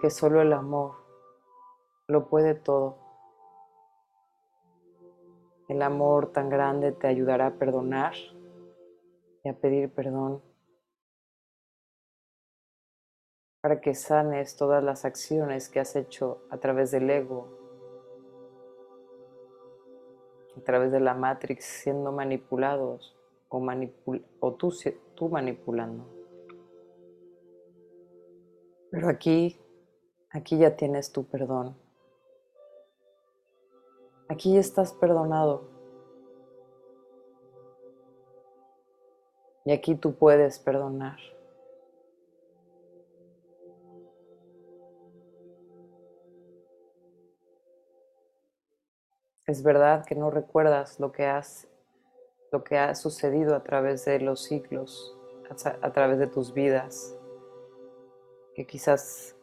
que 0.00 0.08
solo 0.08 0.40
el 0.40 0.50
amor 0.54 0.94
lo 2.08 2.26
puede 2.30 2.54
todo. 2.54 2.96
El 5.68 5.82
amor 5.82 6.32
tan 6.32 6.48
grande 6.48 6.92
te 6.92 7.06
ayudará 7.06 7.48
a 7.48 7.58
perdonar 7.58 8.14
y 9.42 9.48
a 9.50 9.52
pedir 9.52 9.92
perdón 9.92 10.42
para 13.60 13.82
que 13.82 13.94
sanes 13.94 14.56
todas 14.56 14.82
las 14.82 15.04
acciones 15.04 15.68
que 15.68 15.80
has 15.80 15.96
hecho 15.96 16.40
a 16.48 16.56
través 16.56 16.92
del 16.92 17.10
ego, 17.10 17.46
a 20.56 20.60
través 20.62 20.90
de 20.92 21.00
la 21.00 21.12
Matrix 21.12 21.66
siendo 21.66 22.10
manipulados 22.10 23.13
o, 23.54 24.16
o 24.40 24.54
tú, 24.54 24.74
tú 25.14 25.28
manipulando. 25.28 26.04
Pero 28.90 29.08
aquí, 29.08 29.60
aquí 30.30 30.58
ya 30.58 30.76
tienes 30.76 31.12
tu 31.12 31.24
perdón. 31.24 31.76
Aquí 34.28 34.56
estás 34.56 34.92
perdonado. 34.92 35.68
Y 39.64 39.72
aquí 39.72 39.94
tú 39.94 40.14
puedes 40.14 40.58
perdonar. 40.58 41.18
Es 49.46 49.62
verdad 49.62 50.04
que 50.06 50.14
no 50.14 50.30
recuerdas 50.30 50.98
lo 50.98 51.12
que 51.12 51.26
has 51.26 51.68
lo 52.54 52.62
que 52.62 52.78
ha 52.78 52.94
sucedido 52.94 53.56
a 53.56 53.64
través 53.64 54.04
de 54.04 54.20
los 54.20 54.44
siglos, 54.44 55.18
a, 55.50 55.86
a 55.86 55.92
través 55.92 56.20
de 56.20 56.28
tus 56.28 56.54
vidas, 56.54 57.18
que 58.54 58.64
quizás 58.64 59.34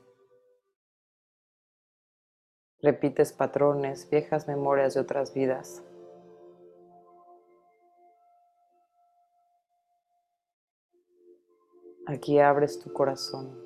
repites 2.81 3.33
patrones, 3.33 4.09
viejas 4.09 4.47
memorias 4.47 4.93
de 4.93 5.01
otras 5.01 5.33
vidas. 5.33 5.83
Aquí 12.07 12.39
abres 12.39 12.79
tu 12.79 12.93
corazón 12.93 13.61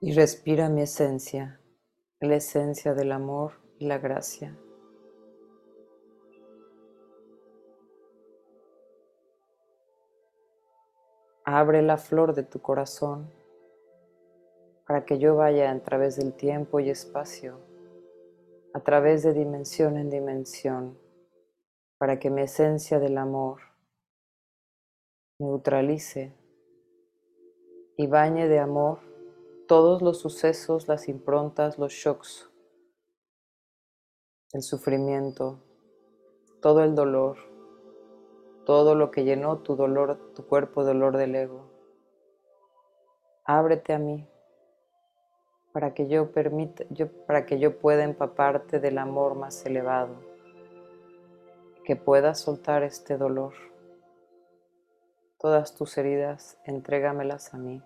y 0.00 0.12
respira 0.12 0.68
mi 0.68 0.82
esencia, 0.82 1.60
la 2.20 2.36
esencia 2.36 2.94
del 2.94 3.10
amor 3.10 3.54
y 3.80 3.86
la 3.88 3.98
gracia. 3.98 4.56
Abre 11.52 11.82
la 11.82 11.98
flor 11.98 12.32
de 12.32 12.44
tu 12.44 12.62
corazón 12.62 13.28
para 14.86 15.04
que 15.04 15.18
yo 15.18 15.34
vaya 15.34 15.72
a 15.72 15.80
través 15.80 16.14
del 16.14 16.32
tiempo 16.32 16.78
y 16.78 16.90
espacio, 16.90 17.58
a 18.72 18.78
través 18.78 19.24
de 19.24 19.32
dimensión 19.32 19.96
en 19.96 20.10
dimensión, 20.10 20.96
para 21.98 22.20
que 22.20 22.30
mi 22.30 22.42
esencia 22.42 23.00
del 23.00 23.18
amor 23.18 23.62
neutralice 25.40 26.36
y 27.96 28.06
bañe 28.06 28.46
de 28.46 28.60
amor 28.60 29.00
todos 29.66 30.02
los 30.02 30.20
sucesos, 30.20 30.86
las 30.86 31.08
improntas, 31.08 31.78
los 31.78 31.92
shocks, 31.92 32.48
el 34.52 34.62
sufrimiento, 34.62 35.58
todo 36.62 36.84
el 36.84 36.94
dolor, 36.94 37.49
todo 38.70 38.94
lo 38.94 39.10
que 39.10 39.24
llenó 39.24 39.58
tu 39.58 39.74
dolor, 39.74 40.32
tu 40.32 40.46
cuerpo 40.46 40.84
dolor 40.84 41.16
del 41.16 41.34
ego. 41.34 41.68
Ábrete 43.44 43.92
a 43.92 43.98
mí 43.98 44.28
para 45.72 45.92
que 45.92 46.06
yo 46.06 46.30
permita, 46.30 46.84
para 47.26 47.46
que 47.46 47.58
yo 47.58 47.80
pueda 47.80 48.04
empaparte 48.04 48.78
del 48.78 48.98
amor 48.98 49.34
más 49.34 49.66
elevado, 49.66 50.14
que 51.82 51.96
puedas 51.96 52.38
soltar 52.38 52.84
este 52.84 53.16
dolor. 53.16 53.54
Todas 55.40 55.74
tus 55.74 55.98
heridas, 55.98 56.56
entrégamelas 56.64 57.52
a 57.52 57.58
mí. 57.58 57.82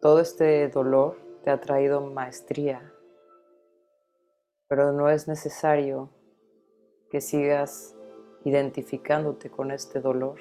Todo 0.00 0.20
este 0.20 0.70
dolor 0.70 1.20
te 1.44 1.50
ha 1.50 1.60
traído 1.60 2.00
maestría, 2.00 2.94
pero 4.68 4.92
no 4.92 5.10
es 5.10 5.28
necesario 5.28 6.16
que 7.10 7.20
sigas 7.20 7.94
identificándote 8.44 9.50
con 9.50 9.70
este 9.70 10.00
dolor. 10.00 10.38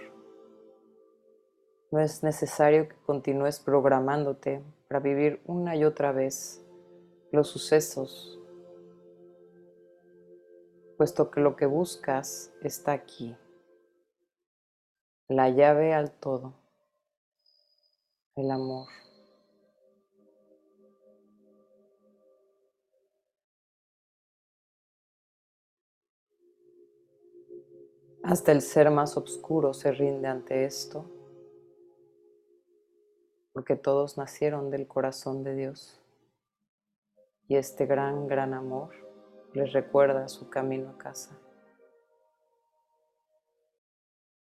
No 1.92 2.00
es 2.00 2.24
necesario 2.24 2.90
que 2.90 2.96
continúes 3.06 3.60
programándote 3.60 4.64
para 4.88 5.00
vivir 5.00 5.42
una 5.46 5.76
y 5.76 5.86
otra 5.86 6.12
vez 6.12 6.64
los 7.32 7.50
sucesos, 7.50 8.40
puesto 10.98 11.30
que 11.32 11.42
lo 11.42 11.56
que 11.56 11.66
buscas 11.66 12.54
está 12.62 12.92
aquí, 12.94 13.36
la 15.28 15.50
llave 15.50 15.94
al 15.94 16.12
todo, 16.12 16.54
el 18.36 18.52
amor. 18.52 18.88
Hasta 28.28 28.52
el 28.52 28.62
ser 28.62 28.92
más 28.92 29.16
oscuro 29.16 29.74
se 29.74 29.90
rinde 29.90 30.28
ante 30.28 30.66
esto 30.66 31.06
porque 33.54 33.78
todos 33.78 34.18
nacieron 34.18 34.70
del 34.70 34.86
corazón 34.86 35.46
de 35.46 35.56
Dios. 35.56 36.02
Y 37.48 37.56
este 37.56 37.86
gran, 37.86 38.28
gran 38.28 38.54
amor 38.54 38.90
les 39.54 39.72
recuerda 39.72 40.28
su 40.28 40.50
camino 40.50 40.90
a 40.90 40.98
casa. 40.98 41.40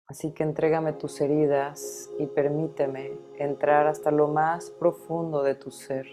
Así 0.07 0.31
que 0.31 0.43
entrégame 0.43 0.93
tus 0.93 1.19
heridas 1.19 2.09
y 2.17 2.27
permíteme 2.27 3.19
entrar 3.37 3.87
hasta 3.87 4.11
lo 4.11 4.29
más 4.29 4.71
profundo 4.71 5.43
de 5.43 5.55
tu 5.55 5.71
ser 5.71 6.07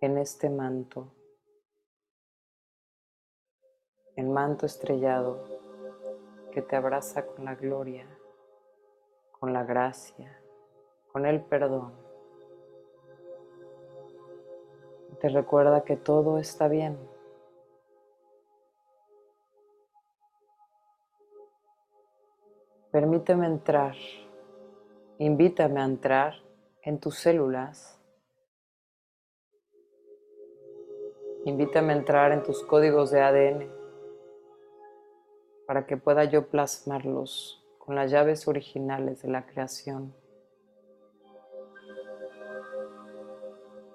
en 0.00 0.16
este 0.16 0.48
manto, 0.48 1.12
el 4.16 4.28
manto 4.30 4.64
estrellado 4.64 5.55
que 6.56 6.62
te 6.62 6.74
abraza 6.74 7.26
con 7.26 7.44
la 7.44 7.54
gloria, 7.54 8.06
con 9.30 9.52
la 9.52 9.62
gracia, 9.64 10.40
con 11.12 11.26
el 11.26 11.42
perdón. 11.42 11.92
Te 15.20 15.28
recuerda 15.28 15.84
que 15.84 15.98
todo 15.98 16.38
está 16.38 16.66
bien. 16.66 16.96
Permíteme 22.90 23.44
entrar, 23.44 23.94
invítame 25.18 25.82
a 25.82 25.84
entrar 25.84 26.36
en 26.80 26.98
tus 26.98 27.18
células. 27.18 28.00
Invítame 31.44 31.92
a 31.92 31.96
entrar 31.96 32.32
en 32.32 32.42
tus 32.42 32.64
códigos 32.64 33.10
de 33.10 33.20
ADN 33.20 33.75
para 35.66 35.86
que 35.86 35.96
pueda 35.96 36.24
yo 36.24 36.48
plasmarlos 36.48 37.64
con 37.78 37.94
las 37.94 38.10
llaves 38.10 38.48
originales 38.48 39.22
de 39.22 39.28
la 39.28 39.46
creación. 39.46 40.14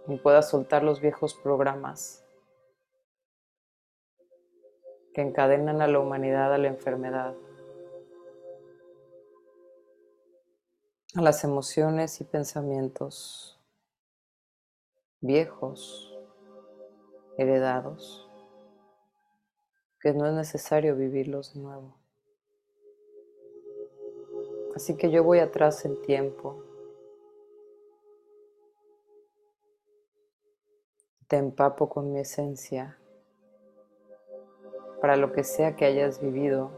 y 0.07 0.17
pueda 0.17 0.41
soltar 0.41 0.83
los 0.83 0.99
viejos 0.99 1.35
programas 1.35 2.25
que 5.13 5.21
encadenan 5.21 5.81
a 5.81 5.87
la 5.87 5.99
humanidad 5.99 6.53
a 6.53 6.57
la 6.57 6.67
enfermedad, 6.67 7.35
a 11.15 11.21
las 11.21 11.43
emociones 11.43 12.21
y 12.21 12.23
pensamientos 12.23 13.59
viejos, 15.19 16.17
heredados, 17.37 18.30
que 20.01 20.13
no 20.13 20.25
es 20.25 20.33
necesario 20.33 20.95
vivirlos 20.95 21.53
de 21.53 21.61
nuevo. 21.61 21.95
Así 24.75 24.97
que 24.97 25.11
yo 25.11 25.23
voy 25.23 25.39
atrás 25.39 25.85
en 25.85 26.01
tiempo 26.01 26.63
te 31.31 31.37
empapo 31.37 31.87
con 31.87 32.11
mi 32.11 32.19
esencia 32.19 32.97
para 34.99 35.15
lo 35.15 35.31
que 35.31 35.45
sea 35.45 35.77
que 35.77 35.85
hayas 35.85 36.19
vivido, 36.19 36.71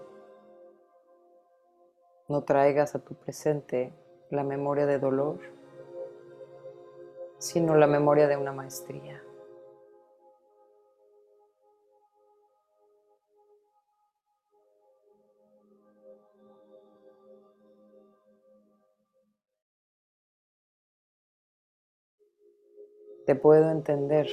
no 2.29 2.43
traigas 2.43 2.93
a 2.93 2.99
tu 2.99 3.15
presente 3.15 3.91
la 4.29 4.43
memoria 4.43 4.85
de 4.85 4.99
dolor, 4.99 5.39
sino 7.39 7.75
la 7.75 7.87
memoria 7.87 8.27
de 8.27 8.37
una 8.37 8.51
maestría. 8.51 9.23
Te 23.25 23.35
puedo 23.35 23.69
entender, 23.71 24.27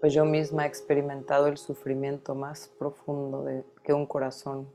pues 0.00 0.12
yo 0.12 0.24
misma 0.26 0.64
he 0.64 0.68
experimentado 0.68 1.46
el 1.46 1.56
sufrimiento 1.56 2.34
más 2.34 2.68
profundo 2.78 3.46
que 3.82 3.94
un 3.94 4.06
corazón 4.06 4.70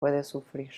puede 0.00 0.24
sufrir. 0.24 0.72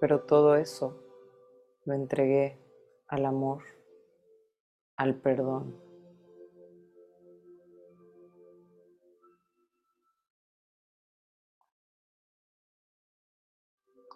Pero 0.00 0.22
todo 0.22 0.56
eso 0.56 1.00
lo 1.84 1.94
entregué 1.94 2.58
al 3.06 3.26
amor, 3.26 3.62
al 4.96 5.14
perdón. 5.14 5.83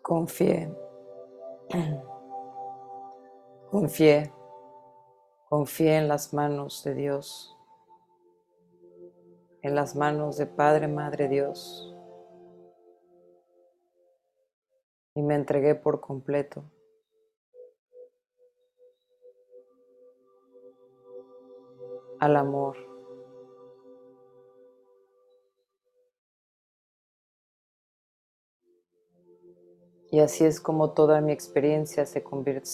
Confié, 0.08 0.74
confié, 3.70 4.32
confié 5.50 5.96
en 5.98 6.08
las 6.08 6.32
manos 6.32 6.82
de 6.82 6.94
Dios, 6.94 7.54
en 9.60 9.74
las 9.74 9.94
manos 9.94 10.38
de 10.38 10.46
Padre, 10.46 10.88
Madre 10.88 11.28
Dios, 11.28 11.94
y 15.14 15.20
me 15.20 15.34
entregué 15.34 15.74
por 15.74 16.00
completo. 16.00 16.64
al 22.20 22.36
amor. 22.36 22.87
Y 30.10 30.20
así 30.20 30.44
es 30.44 30.60
como 30.60 30.92
toda 30.92 31.20
mi 31.20 31.32
experiencia 31.32 32.06
se, 32.06 32.24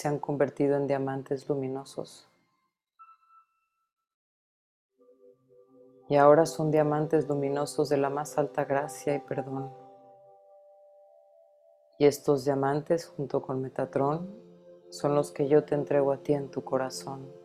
han 0.04 0.18
convertido 0.18 0.76
en 0.76 0.86
diamantes 0.86 1.48
luminosos. 1.48 2.28
Y 6.08 6.16
ahora 6.16 6.46
son 6.46 6.70
diamantes 6.70 7.28
luminosos 7.28 7.88
de 7.88 7.96
la 7.96 8.10
más 8.10 8.38
alta 8.38 8.64
gracia 8.64 9.16
y 9.16 9.18
perdón. 9.18 9.72
Y 11.98 12.06
estos 12.06 12.44
diamantes, 12.44 13.06
junto 13.06 13.42
con 13.42 13.62
Metatrón, 13.62 14.32
son 14.90 15.14
los 15.14 15.32
que 15.32 15.48
yo 15.48 15.64
te 15.64 15.74
entrego 15.74 16.12
a 16.12 16.18
ti 16.18 16.34
en 16.34 16.50
tu 16.50 16.62
corazón. 16.62 17.43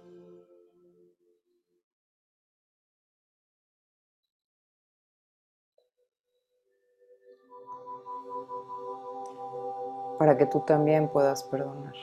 Para 10.19 10.37
que 10.37 10.45
tú 10.45 10.59
también 10.65 11.07
puedas 11.07 11.43
perdonar. 11.43 11.95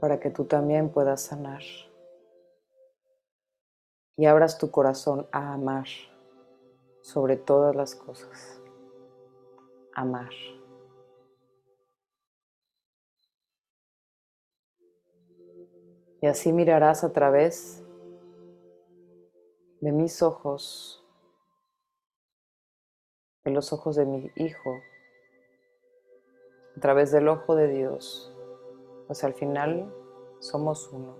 Para 0.00 0.18
que 0.18 0.30
tú 0.30 0.46
también 0.46 0.90
puedas 0.90 1.20
sanar. 1.20 1.60
Y 4.16 4.24
abras 4.24 4.56
tu 4.56 4.70
corazón 4.70 5.28
a 5.32 5.52
amar 5.52 5.86
sobre 7.02 7.36
todas 7.36 7.76
las 7.76 7.94
cosas. 7.94 8.62
Amar. 9.94 10.30
Y 16.22 16.26
así 16.26 16.52
mirarás 16.54 17.04
a 17.04 17.12
través 17.12 17.84
de 19.82 19.92
mis 19.92 20.22
ojos 20.22 21.01
en 23.44 23.54
los 23.54 23.72
ojos 23.72 23.96
de 23.96 24.06
mi 24.06 24.30
Hijo, 24.36 24.76
a 26.76 26.80
través 26.80 27.10
del 27.10 27.28
ojo 27.28 27.54
de 27.54 27.68
Dios, 27.68 28.34
pues 29.06 29.24
al 29.24 29.34
final 29.34 29.92
somos 30.38 30.90
uno. 30.92 31.16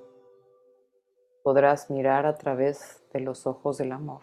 Podrás 1.42 1.90
mirar 1.90 2.26
a 2.26 2.36
través 2.36 3.02
de 3.12 3.20
los 3.20 3.46
ojos 3.46 3.78
del 3.78 3.92
amor. 3.92 4.22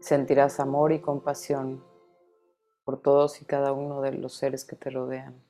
Sentirás 0.00 0.60
amor 0.60 0.92
y 0.92 1.00
compasión 1.00 1.84
por 2.84 3.02
todos 3.02 3.42
y 3.42 3.44
cada 3.44 3.72
uno 3.72 4.00
de 4.00 4.12
los 4.12 4.34
seres 4.34 4.64
que 4.64 4.76
te 4.76 4.90
rodean. 4.90 5.47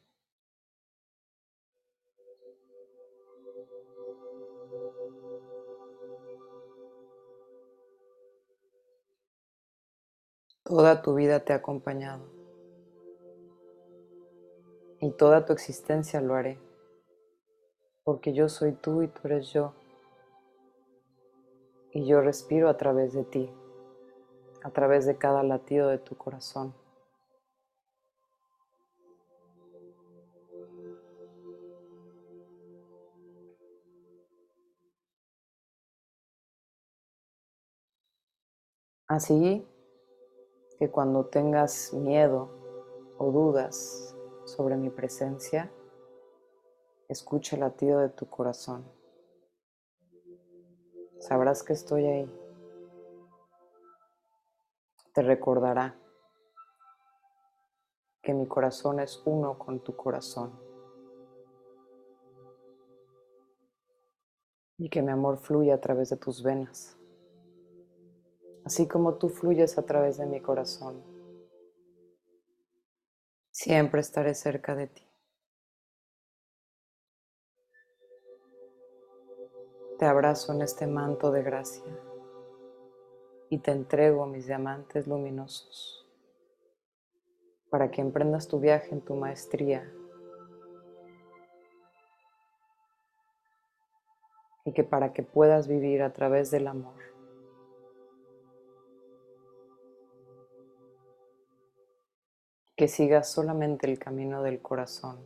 Toda 10.69 11.01
tu 11.01 11.15
vida 11.15 11.41
te 11.41 11.55
ha 11.55 11.57
acompañado. 11.57 12.27
Y 15.01 15.11
toda 15.13 15.47
tu 15.47 15.55
existencia 15.55 16.21
lo 16.21 16.35
haré, 16.35 16.59
porque 18.05 18.35
yo 18.35 18.51
soy 18.51 18.73
tú 18.73 19.03
y 19.03 19.09
tú 19.09 19.21
eres 19.25 19.51
yo, 19.51 19.73
y 21.91 22.05
yo 22.05 22.21
respiro 22.21 22.69
a 22.69 22.77
través 22.77 23.15
de 23.15 23.25
ti, 23.25 23.51
a 24.63 24.71
través 24.71 25.07
de 25.07 25.17
cada 25.17 25.43
latido 25.43 25.89
de 25.89 25.97
tu 25.97 26.19
corazón. 26.19 26.75
Así 39.07 39.67
que 40.79 40.91
cuando 40.91 41.27
tengas 41.27 41.93
miedo 41.93 42.51
o 43.19 43.33
dudas 43.33 44.17
sobre 44.45 44.77
mi 44.77 44.91
presencia, 44.91 45.73
escucha 47.09 47.57
el 47.57 47.61
latido 47.61 47.99
de 47.99 48.11
tu 48.11 48.31
corazón. 48.31 48.85
Sabrás 51.19 51.65
que 51.65 51.73
estoy 51.73 52.07
ahí. 52.07 52.33
Te 55.13 55.23
recordará 55.23 55.99
que 58.23 58.33
mi 58.33 58.47
corazón 58.47 59.01
es 59.01 59.21
uno 59.25 59.59
con 59.59 59.81
tu 59.81 59.97
corazón 59.97 60.53
y 64.77 64.89
que 64.89 65.03
mi 65.03 65.11
amor 65.11 65.39
fluye 65.39 65.73
a 65.73 65.81
través 65.81 66.11
de 66.11 66.19
tus 66.19 66.41
venas 66.43 66.98
así 68.69 68.87
como 68.87 69.15
tú 69.15 69.31
fluyes 69.31 69.79
a 69.79 69.83
través 69.87 70.19
de 70.19 70.27
mi 70.27 70.43
corazón. 70.43 71.03
Siempre 73.51 74.03
estaré 74.03 74.35
cerca 74.35 74.75
de 74.75 74.89
ti. 74.89 75.09
Te 79.99 80.05
abrazo 80.05 80.53
en 80.53 80.61
este 80.61 80.87
manto 80.87 81.31
de 81.33 81.43
gracia 81.43 81.99
y 83.49 83.57
te 83.57 83.71
entrego 83.71 84.27
mis 84.27 84.47
diamantes 84.47 85.07
luminosos 85.07 86.07
para 87.71 87.91
que 87.91 88.03
emprendas 88.03 88.49
tu 88.49 88.61
viaje 88.61 88.91
en 88.93 89.01
tu 89.01 89.15
maestría 89.15 89.91
y 94.67 94.75
que 94.75 94.85
para 94.85 95.15
que 95.15 95.23
puedas 95.23 95.69
vivir 95.69 96.03
a 96.03 96.13
través 96.13 96.51
del 96.51 96.67
amor 96.67 97.18
que 102.79 102.87
sigas 102.87 103.29
solamente 103.29 103.91
el 103.91 103.99
camino 103.99 104.41
del 104.45 104.63
corazón. 104.63 105.19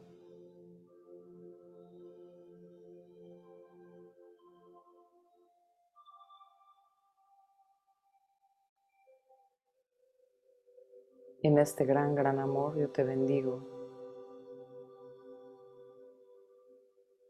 En 11.42 11.58
este 11.58 11.84
gran, 11.84 12.14
gran 12.14 12.38
amor 12.38 12.78
yo 12.78 12.88
te 12.88 13.04
bendigo. 13.04 13.60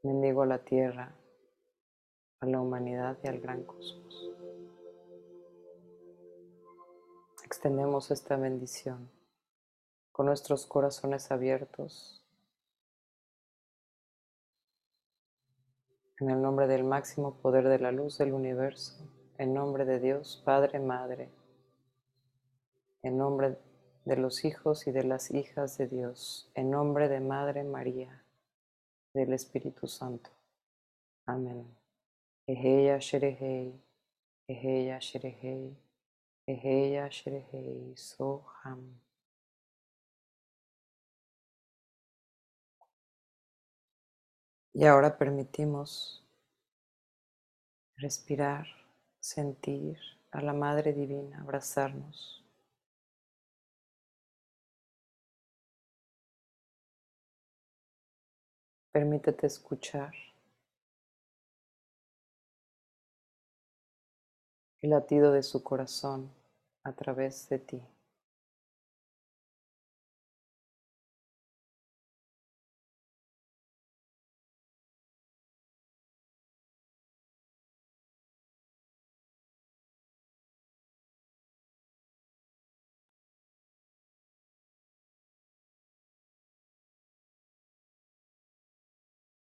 Bendigo 0.05 0.43
a 0.43 0.47
la 0.47 0.59
tierra, 0.63 1.17
a 2.39 2.47
la 2.47 2.61
humanidad 2.61 3.19
y 3.25 3.27
al 3.27 3.41
gran 3.41 3.65
cosmos. 3.65 4.33
Extendemos 7.45 8.13
esta 8.13 8.37
bendición 8.37 9.22
con 10.13 10.27
nuestros 10.27 10.67
corazones 10.67 11.31
abiertos. 11.33 12.23
En 16.21 16.31
el 16.31 16.41
nombre 16.41 16.67
del 16.67 16.85
máximo 16.85 17.39
poder 17.39 17.69
de 17.69 17.79
la 17.79 17.91
luz 17.91 18.19
del 18.19 18.33
universo, 18.33 19.03
en 19.39 19.55
nombre 19.55 19.85
de 19.85 19.99
Dios, 19.99 20.41
Padre, 20.45 20.79
Madre, 20.79 21.31
en 23.03 23.19
nombre 23.19 23.59
de 24.05 24.17
los 24.17 24.45
hijos 24.45 24.87
y 24.87 24.93
de 24.93 25.03
las 25.05 25.31
hijas 25.31 25.79
de 25.79 25.89
Dios, 25.89 26.51
en 26.55 26.71
nombre 26.71 27.09
de 27.09 27.21
Madre 27.21 27.65
María, 27.65 28.23
del 29.15 29.33
Espíritu 29.33 29.89
Santo. 29.89 30.31
Amén. 31.27 31.67
Eheya 32.47 32.99
Sherehei, 32.99 33.81
Eheya 34.49 34.99
Sherehei, 34.99 35.77
Eheya 36.47 37.09
Sherehei, 37.09 37.97
Soham. 37.97 39.01
Y 44.75 44.87
ahora 44.87 45.19
permitimos 45.19 46.25
respirar, 47.97 48.67
sentir 49.21 49.99
a 50.31 50.41
la 50.41 50.55
Madre 50.55 50.95
Divina, 50.95 51.41
abrazarnos. 51.43 52.43
Permítete 58.93 59.47
escuchar 59.47 60.13
el 64.81 64.91
latido 64.91 65.33
de 65.33 65.43
su 65.43 65.63
corazón 65.63 66.31
a 66.83 66.93
través 66.93 67.49
de 67.49 67.59
ti. 67.59 67.92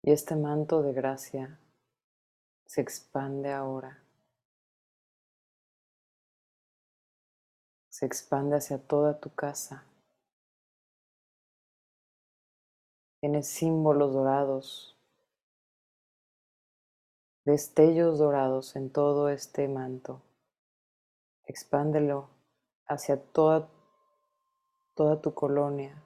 Y 0.07 0.13
este 0.13 0.37
manto 0.37 0.83
de 0.83 0.93
gracia 0.93 1.59
se 2.67 2.83
expande 2.83 3.51
ahora. 3.51 4.05
Se 7.89 8.05
expande 8.05 8.57
hacia 8.57 8.77
toda 8.77 9.19
tu 9.19 9.35
casa. 9.35 9.87
Tiene 13.21 13.43
símbolos 13.43 14.13
dorados, 14.13 14.95
destellos 17.47 18.19
dorados 18.19 18.77
en 18.77 18.93
todo 18.93 19.31
este 19.31 19.69
manto. 19.69 20.21
Expándelo 21.47 22.29
hacia 22.87 23.17
toda, 23.17 23.71
toda 24.93 25.23
tu 25.23 25.33
colonia, 25.33 25.97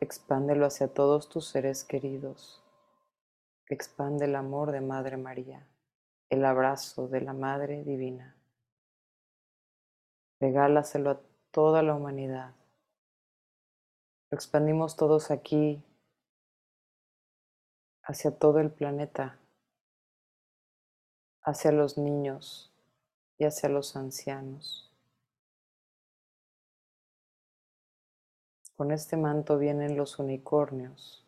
expándelo 0.00 0.66
hacia 0.66 0.88
todos 0.88 1.28
tus 1.28 1.46
seres 1.46 1.84
queridos. 1.84 2.62
Expande 3.68 4.26
el 4.26 4.36
amor 4.36 4.72
de 4.72 4.80
Madre 4.80 5.16
María, 5.16 5.66
el 6.28 6.44
abrazo 6.44 7.08
de 7.08 7.20
la 7.20 7.32
Madre 7.32 7.84
Divina. 7.84 8.36
Regálaselo 10.40 11.10
a 11.10 11.20
toda 11.50 11.82
la 11.82 11.94
humanidad. 11.94 12.54
Lo 14.30 14.36
expandimos 14.36 14.96
todos 14.96 15.30
aquí, 15.30 15.82
hacia 18.02 18.36
todo 18.36 18.58
el 18.58 18.70
planeta, 18.70 19.38
hacia 21.42 21.72
los 21.72 21.98
niños 21.98 22.72
y 23.38 23.44
hacia 23.44 23.68
los 23.68 23.96
ancianos. 23.96 24.91
Con 28.82 28.90
este 28.90 29.16
manto 29.16 29.58
vienen 29.58 29.96
los 29.96 30.18
unicornios 30.18 31.24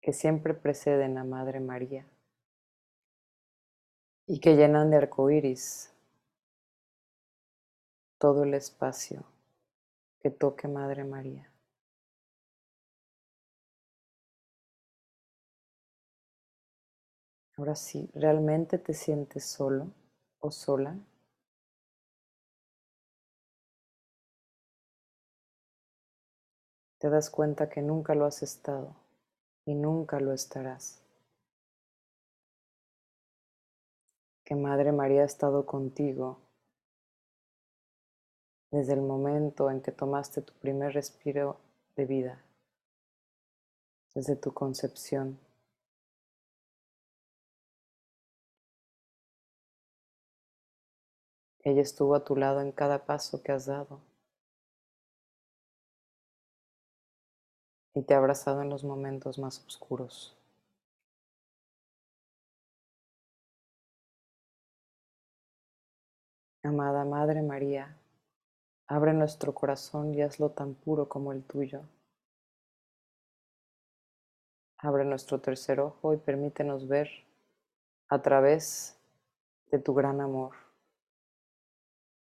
que 0.00 0.12
siempre 0.12 0.52
preceden 0.52 1.16
a 1.16 1.22
Madre 1.22 1.60
María 1.60 2.04
y 4.26 4.40
que 4.40 4.56
llenan 4.56 4.90
de 4.90 4.96
arcoíris 4.96 5.92
todo 8.18 8.42
el 8.42 8.54
espacio 8.54 9.22
que 10.18 10.30
toque 10.30 10.66
Madre 10.66 11.04
María. 11.04 11.48
Ahora 17.56 17.76
sí, 17.76 18.10
¿realmente 18.12 18.76
te 18.78 18.92
sientes 18.92 19.44
solo 19.44 19.86
o 20.40 20.50
sola? 20.50 20.98
Te 27.06 27.10
das 27.10 27.30
cuenta 27.30 27.68
que 27.68 27.82
nunca 27.82 28.16
lo 28.16 28.24
has 28.24 28.42
estado 28.42 28.96
y 29.64 29.76
nunca 29.76 30.18
lo 30.18 30.32
estarás. 30.32 31.00
Que 34.44 34.56
Madre 34.56 34.90
María 34.90 35.22
ha 35.22 35.24
estado 35.24 35.66
contigo 35.66 36.40
desde 38.72 38.94
el 38.94 39.02
momento 39.02 39.70
en 39.70 39.82
que 39.82 39.92
tomaste 39.92 40.42
tu 40.42 40.52
primer 40.54 40.94
respiro 40.94 41.60
de 41.94 42.06
vida, 42.06 42.42
desde 44.12 44.34
tu 44.34 44.52
concepción. 44.52 45.38
Ella 51.60 51.82
estuvo 51.82 52.16
a 52.16 52.24
tu 52.24 52.34
lado 52.34 52.60
en 52.60 52.72
cada 52.72 53.06
paso 53.06 53.44
que 53.44 53.52
has 53.52 53.66
dado. 53.66 54.00
Y 57.96 58.02
te 58.02 58.12
ha 58.12 58.18
abrazado 58.18 58.60
en 58.60 58.68
los 58.68 58.84
momentos 58.84 59.38
más 59.38 59.64
oscuros. 59.66 60.36
Amada 66.62 67.06
Madre 67.06 67.40
María, 67.40 67.96
abre 68.86 69.14
nuestro 69.14 69.54
corazón 69.54 70.12
y 70.12 70.20
hazlo 70.20 70.50
tan 70.50 70.74
puro 70.74 71.08
como 71.08 71.32
el 71.32 71.42
tuyo. 71.42 71.84
Abre 74.76 75.06
nuestro 75.06 75.40
tercer 75.40 75.80
ojo 75.80 76.12
y 76.12 76.18
permítenos 76.18 76.86
ver 76.86 77.08
a 78.08 78.20
través 78.20 78.98
de 79.70 79.78
tu 79.78 79.94
gran 79.94 80.20
amor, 80.20 80.54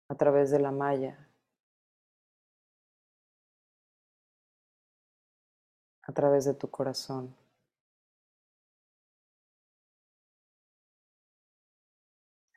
a 0.08 0.14
través 0.14 0.50
de 0.50 0.58
la 0.58 0.70
malla 0.70 1.29
a 6.10 6.12
través 6.12 6.44
de 6.44 6.54
tu 6.54 6.68
corazón. 6.68 7.36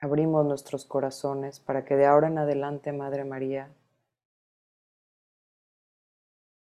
Abrimos 0.01 0.43
nuestros 0.45 0.85
corazones 0.85 1.59
para 1.59 1.85
que 1.85 1.95
de 1.95 2.07
ahora 2.07 2.27
en 2.27 2.39
adelante, 2.39 2.91
Madre 2.91 3.23
María, 3.23 3.71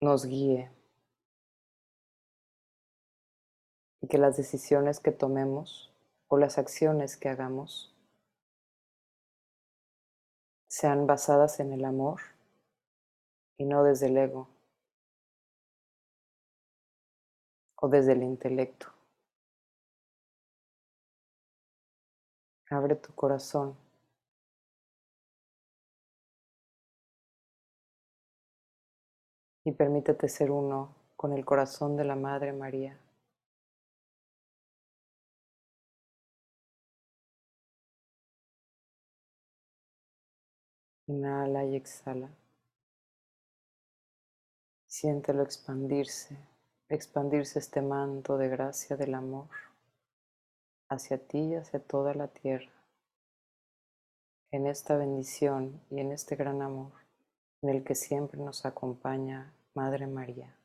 nos 0.02 0.26
guíe 0.26 0.70
y 4.02 4.08
que 4.08 4.18
las 4.18 4.36
decisiones 4.36 5.00
que 5.00 5.12
tomemos 5.12 5.90
o 6.28 6.36
las 6.36 6.58
acciones 6.58 7.16
que 7.16 7.30
hagamos 7.30 7.96
sean 10.68 11.06
basadas 11.06 11.58
en 11.58 11.72
el 11.72 11.86
amor 11.86 12.20
y 13.56 13.64
no 13.64 13.82
desde 13.82 14.08
el 14.08 14.18
ego. 14.18 14.55
O 17.76 17.88
desde 17.88 18.12
el 18.12 18.22
intelecto. 18.22 18.88
Abre 22.70 22.96
tu 22.96 23.14
corazón. 23.14 23.76
Y 29.64 29.72
permítete 29.72 30.28
ser 30.28 30.50
uno 30.50 30.94
con 31.16 31.32
el 31.32 31.44
corazón 31.44 31.96
de 31.96 32.04
la 32.04 32.14
Madre 32.16 32.52
María. 32.52 32.98
Inhala 41.08 41.64
y 41.64 41.76
exhala. 41.76 42.28
Siéntelo 44.88 45.42
expandirse 45.42 46.36
expandirse 46.88 47.58
este 47.58 47.82
manto 47.82 48.38
de 48.38 48.48
gracia 48.48 48.96
del 48.96 49.14
amor 49.14 49.48
hacia 50.88 51.18
ti 51.18 51.38
y 51.38 51.54
hacia 51.54 51.80
toda 51.80 52.14
la 52.14 52.28
tierra. 52.28 52.72
en 54.52 54.66
esta 54.66 54.96
bendición 54.96 55.80
y 55.90 56.00
en 56.00 56.12
este 56.12 56.36
gran 56.36 56.62
amor 56.62 56.92
en 57.62 57.68
el 57.70 57.84
que 57.84 57.94
siempre 57.94 58.40
nos 58.40 58.64
acompaña 58.64 59.52
Madre 59.74 60.06
María. 60.06 60.56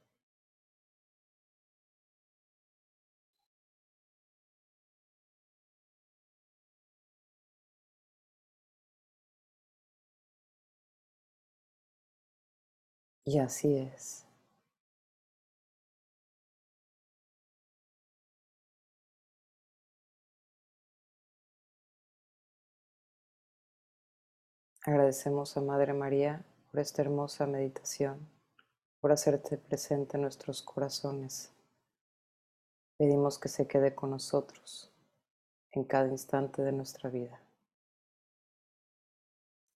Y 13.26 13.40
así 13.40 13.78
es. 13.78 14.31
Agradecemos 24.84 25.56
a 25.58 25.62
Madre 25.62 25.94
María 25.94 26.44
por 26.72 26.80
esta 26.80 27.04
hermosa 27.04 27.46
meditación, 27.46 28.28
por 29.00 29.12
hacerte 29.12 29.60
presente 29.60 30.18
en 30.18 30.24
nuestros 30.24 30.64
corazones. 30.64 31.54
Pedimos 32.98 33.38
que 33.38 33.48
se 33.48 33.68
quede 33.68 33.94
con 33.94 34.10
nosotros 34.10 34.92
en 35.72 35.84
cada 35.84 36.08
instante 36.08 36.64
de 36.64 36.72
nuestra 36.72 37.12
vida, 37.12 37.40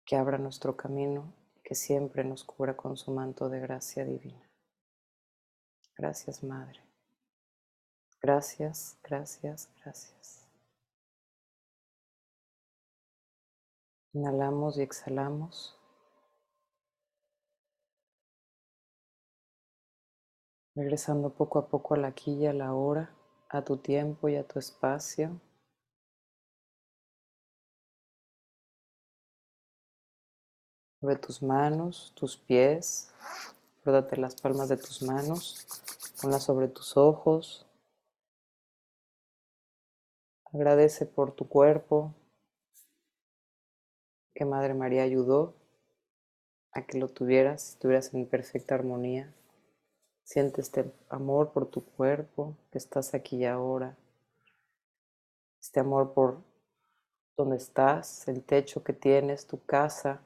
que 0.05 0.15
abra 0.15 0.39
nuestro 0.39 0.75
camino 0.75 1.31
y 1.55 1.61
que 1.61 1.75
siempre 1.75 2.23
nos 2.23 2.43
cubra 2.43 2.75
con 2.75 2.97
su 2.97 3.11
manto 3.11 3.47
de 3.47 3.59
gracia 3.59 4.05
divina. 4.05 4.49
Gracias, 5.95 6.43
Madre. 6.43 6.81
Gracias, 8.19 8.97
gracias, 9.03 9.69
gracias. 9.83 10.44
Inhalamos 14.16 14.78
y 14.78 14.82
exhalamos. 14.82 15.78
Regresando 20.74 21.32
poco 21.32 21.59
a 21.59 21.68
poco 21.68 21.95
a 21.95 21.97
la 21.97 22.07
aquí 22.07 22.32
y 22.32 22.45
a 22.47 22.53
la 22.53 22.74
hora, 22.74 23.13
a 23.49 23.61
tu 23.66 23.76
tiempo 23.76 24.30
y 24.30 24.38
a 24.38 24.47
tu 24.47 24.57
espacio. 24.57 25.41
Mueve 31.01 31.20
tus 31.20 31.43
manos, 31.43 32.13
tus 32.16 32.38
pies, 32.38 33.13
ródate 33.84 34.16
las 34.16 34.39
palmas 34.39 34.70
de 34.70 34.78
tus 34.78 35.01
manos, 35.01 35.68
ponlas 36.22 36.43
sobre 36.43 36.70
tus 36.70 36.95
ojos. 36.95 37.68
Agradece 40.53 41.05
por 41.05 41.34
tu 41.34 41.49
cuerpo, 41.49 42.13
que 44.36 44.43
Madre 44.43 44.73
María 44.73 45.03
ayudó 45.03 45.55
a 46.73 46.86
que 46.86 46.99
lo 46.99 47.07
tuvieras, 47.07 47.69
estuvieras 47.69 48.13
en 48.13 48.27
perfecta 48.27 48.75
armonía. 48.75 49.33
Siente 50.25 50.59
este 50.59 50.91
amor 51.09 51.53
por 51.53 51.67
tu 51.67 51.86
cuerpo, 51.86 52.57
que 52.69 52.77
estás 52.77 53.13
aquí 53.13 53.38
y 53.38 53.45
ahora. 53.45 53.95
Este 55.61 55.79
amor 55.79 56.13
por 56.13 56.43
donde 57.38 57.55
estás, 57.55 58.27
el 58.27 58.43
techo 58.43 58.83
que 58.83 58.91
tienes, 58.91 59.47
tu 59.47 59.63
casa 59.65 60.21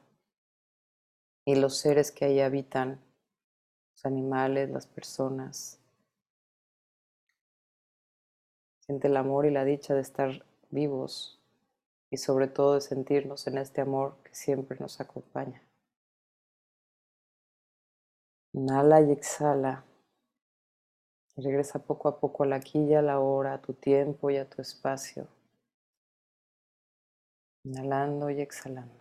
y 1.44 1.54
los 1.54 1.76
seres 1.76 2.10
que 2.10 2.24
ahí 2.24 2.40
habitan, 2.40 3.00
los 3.92 4.04
animales, 4.04 4.70
las 4.70 4.88
personas. 4.88 5.78
Siente 8.80 9.06
el 9.06 9.16
amor 9.16 9.46
y 9.46 9.50
la 9.52 9.64
dicha 9.64 9.94
de 9.94 10.00
estar 10.00 10.44
vivos 10.70 11.39
y 12.10 12.16
sobre 12.16 12.48
todo 12.48 12.74
de 12.74 12.80
sentirnos 12.80 13.46
en 13.46 13.58
este 13.58 13.80
amor 13.80 14.16
que 14.24 14.34
siempre 14.34 14.76
nos 14.80 15.00
acompaña. 15.00 15.62
Inhala 18.52 19.00
y 19.00 19.12
exhala. 19.12 19.84
Y 21.36 21.42
regresa 21.42 21.78
poco 21.78 22.08
a 22.08 22.18
poco 22.18 22.42
a 22.42 22.46
la 22.46 22.56
aquí 22.56 22.80
y 22.80 22.94
a 22.94 23.02
la 23.02 23.20
hora, 23.20 23.54
a 23.54 23.62
tu 23.62 23.74
tiempo 23.74 24.30
y 24.30 24.36
a 24.36 24.48
tu 24.48 24.60
espacio. 24.60 25.28
Inhalando 27.64 28.28
y 28.30 28.40
exhalando. 28.40 28.99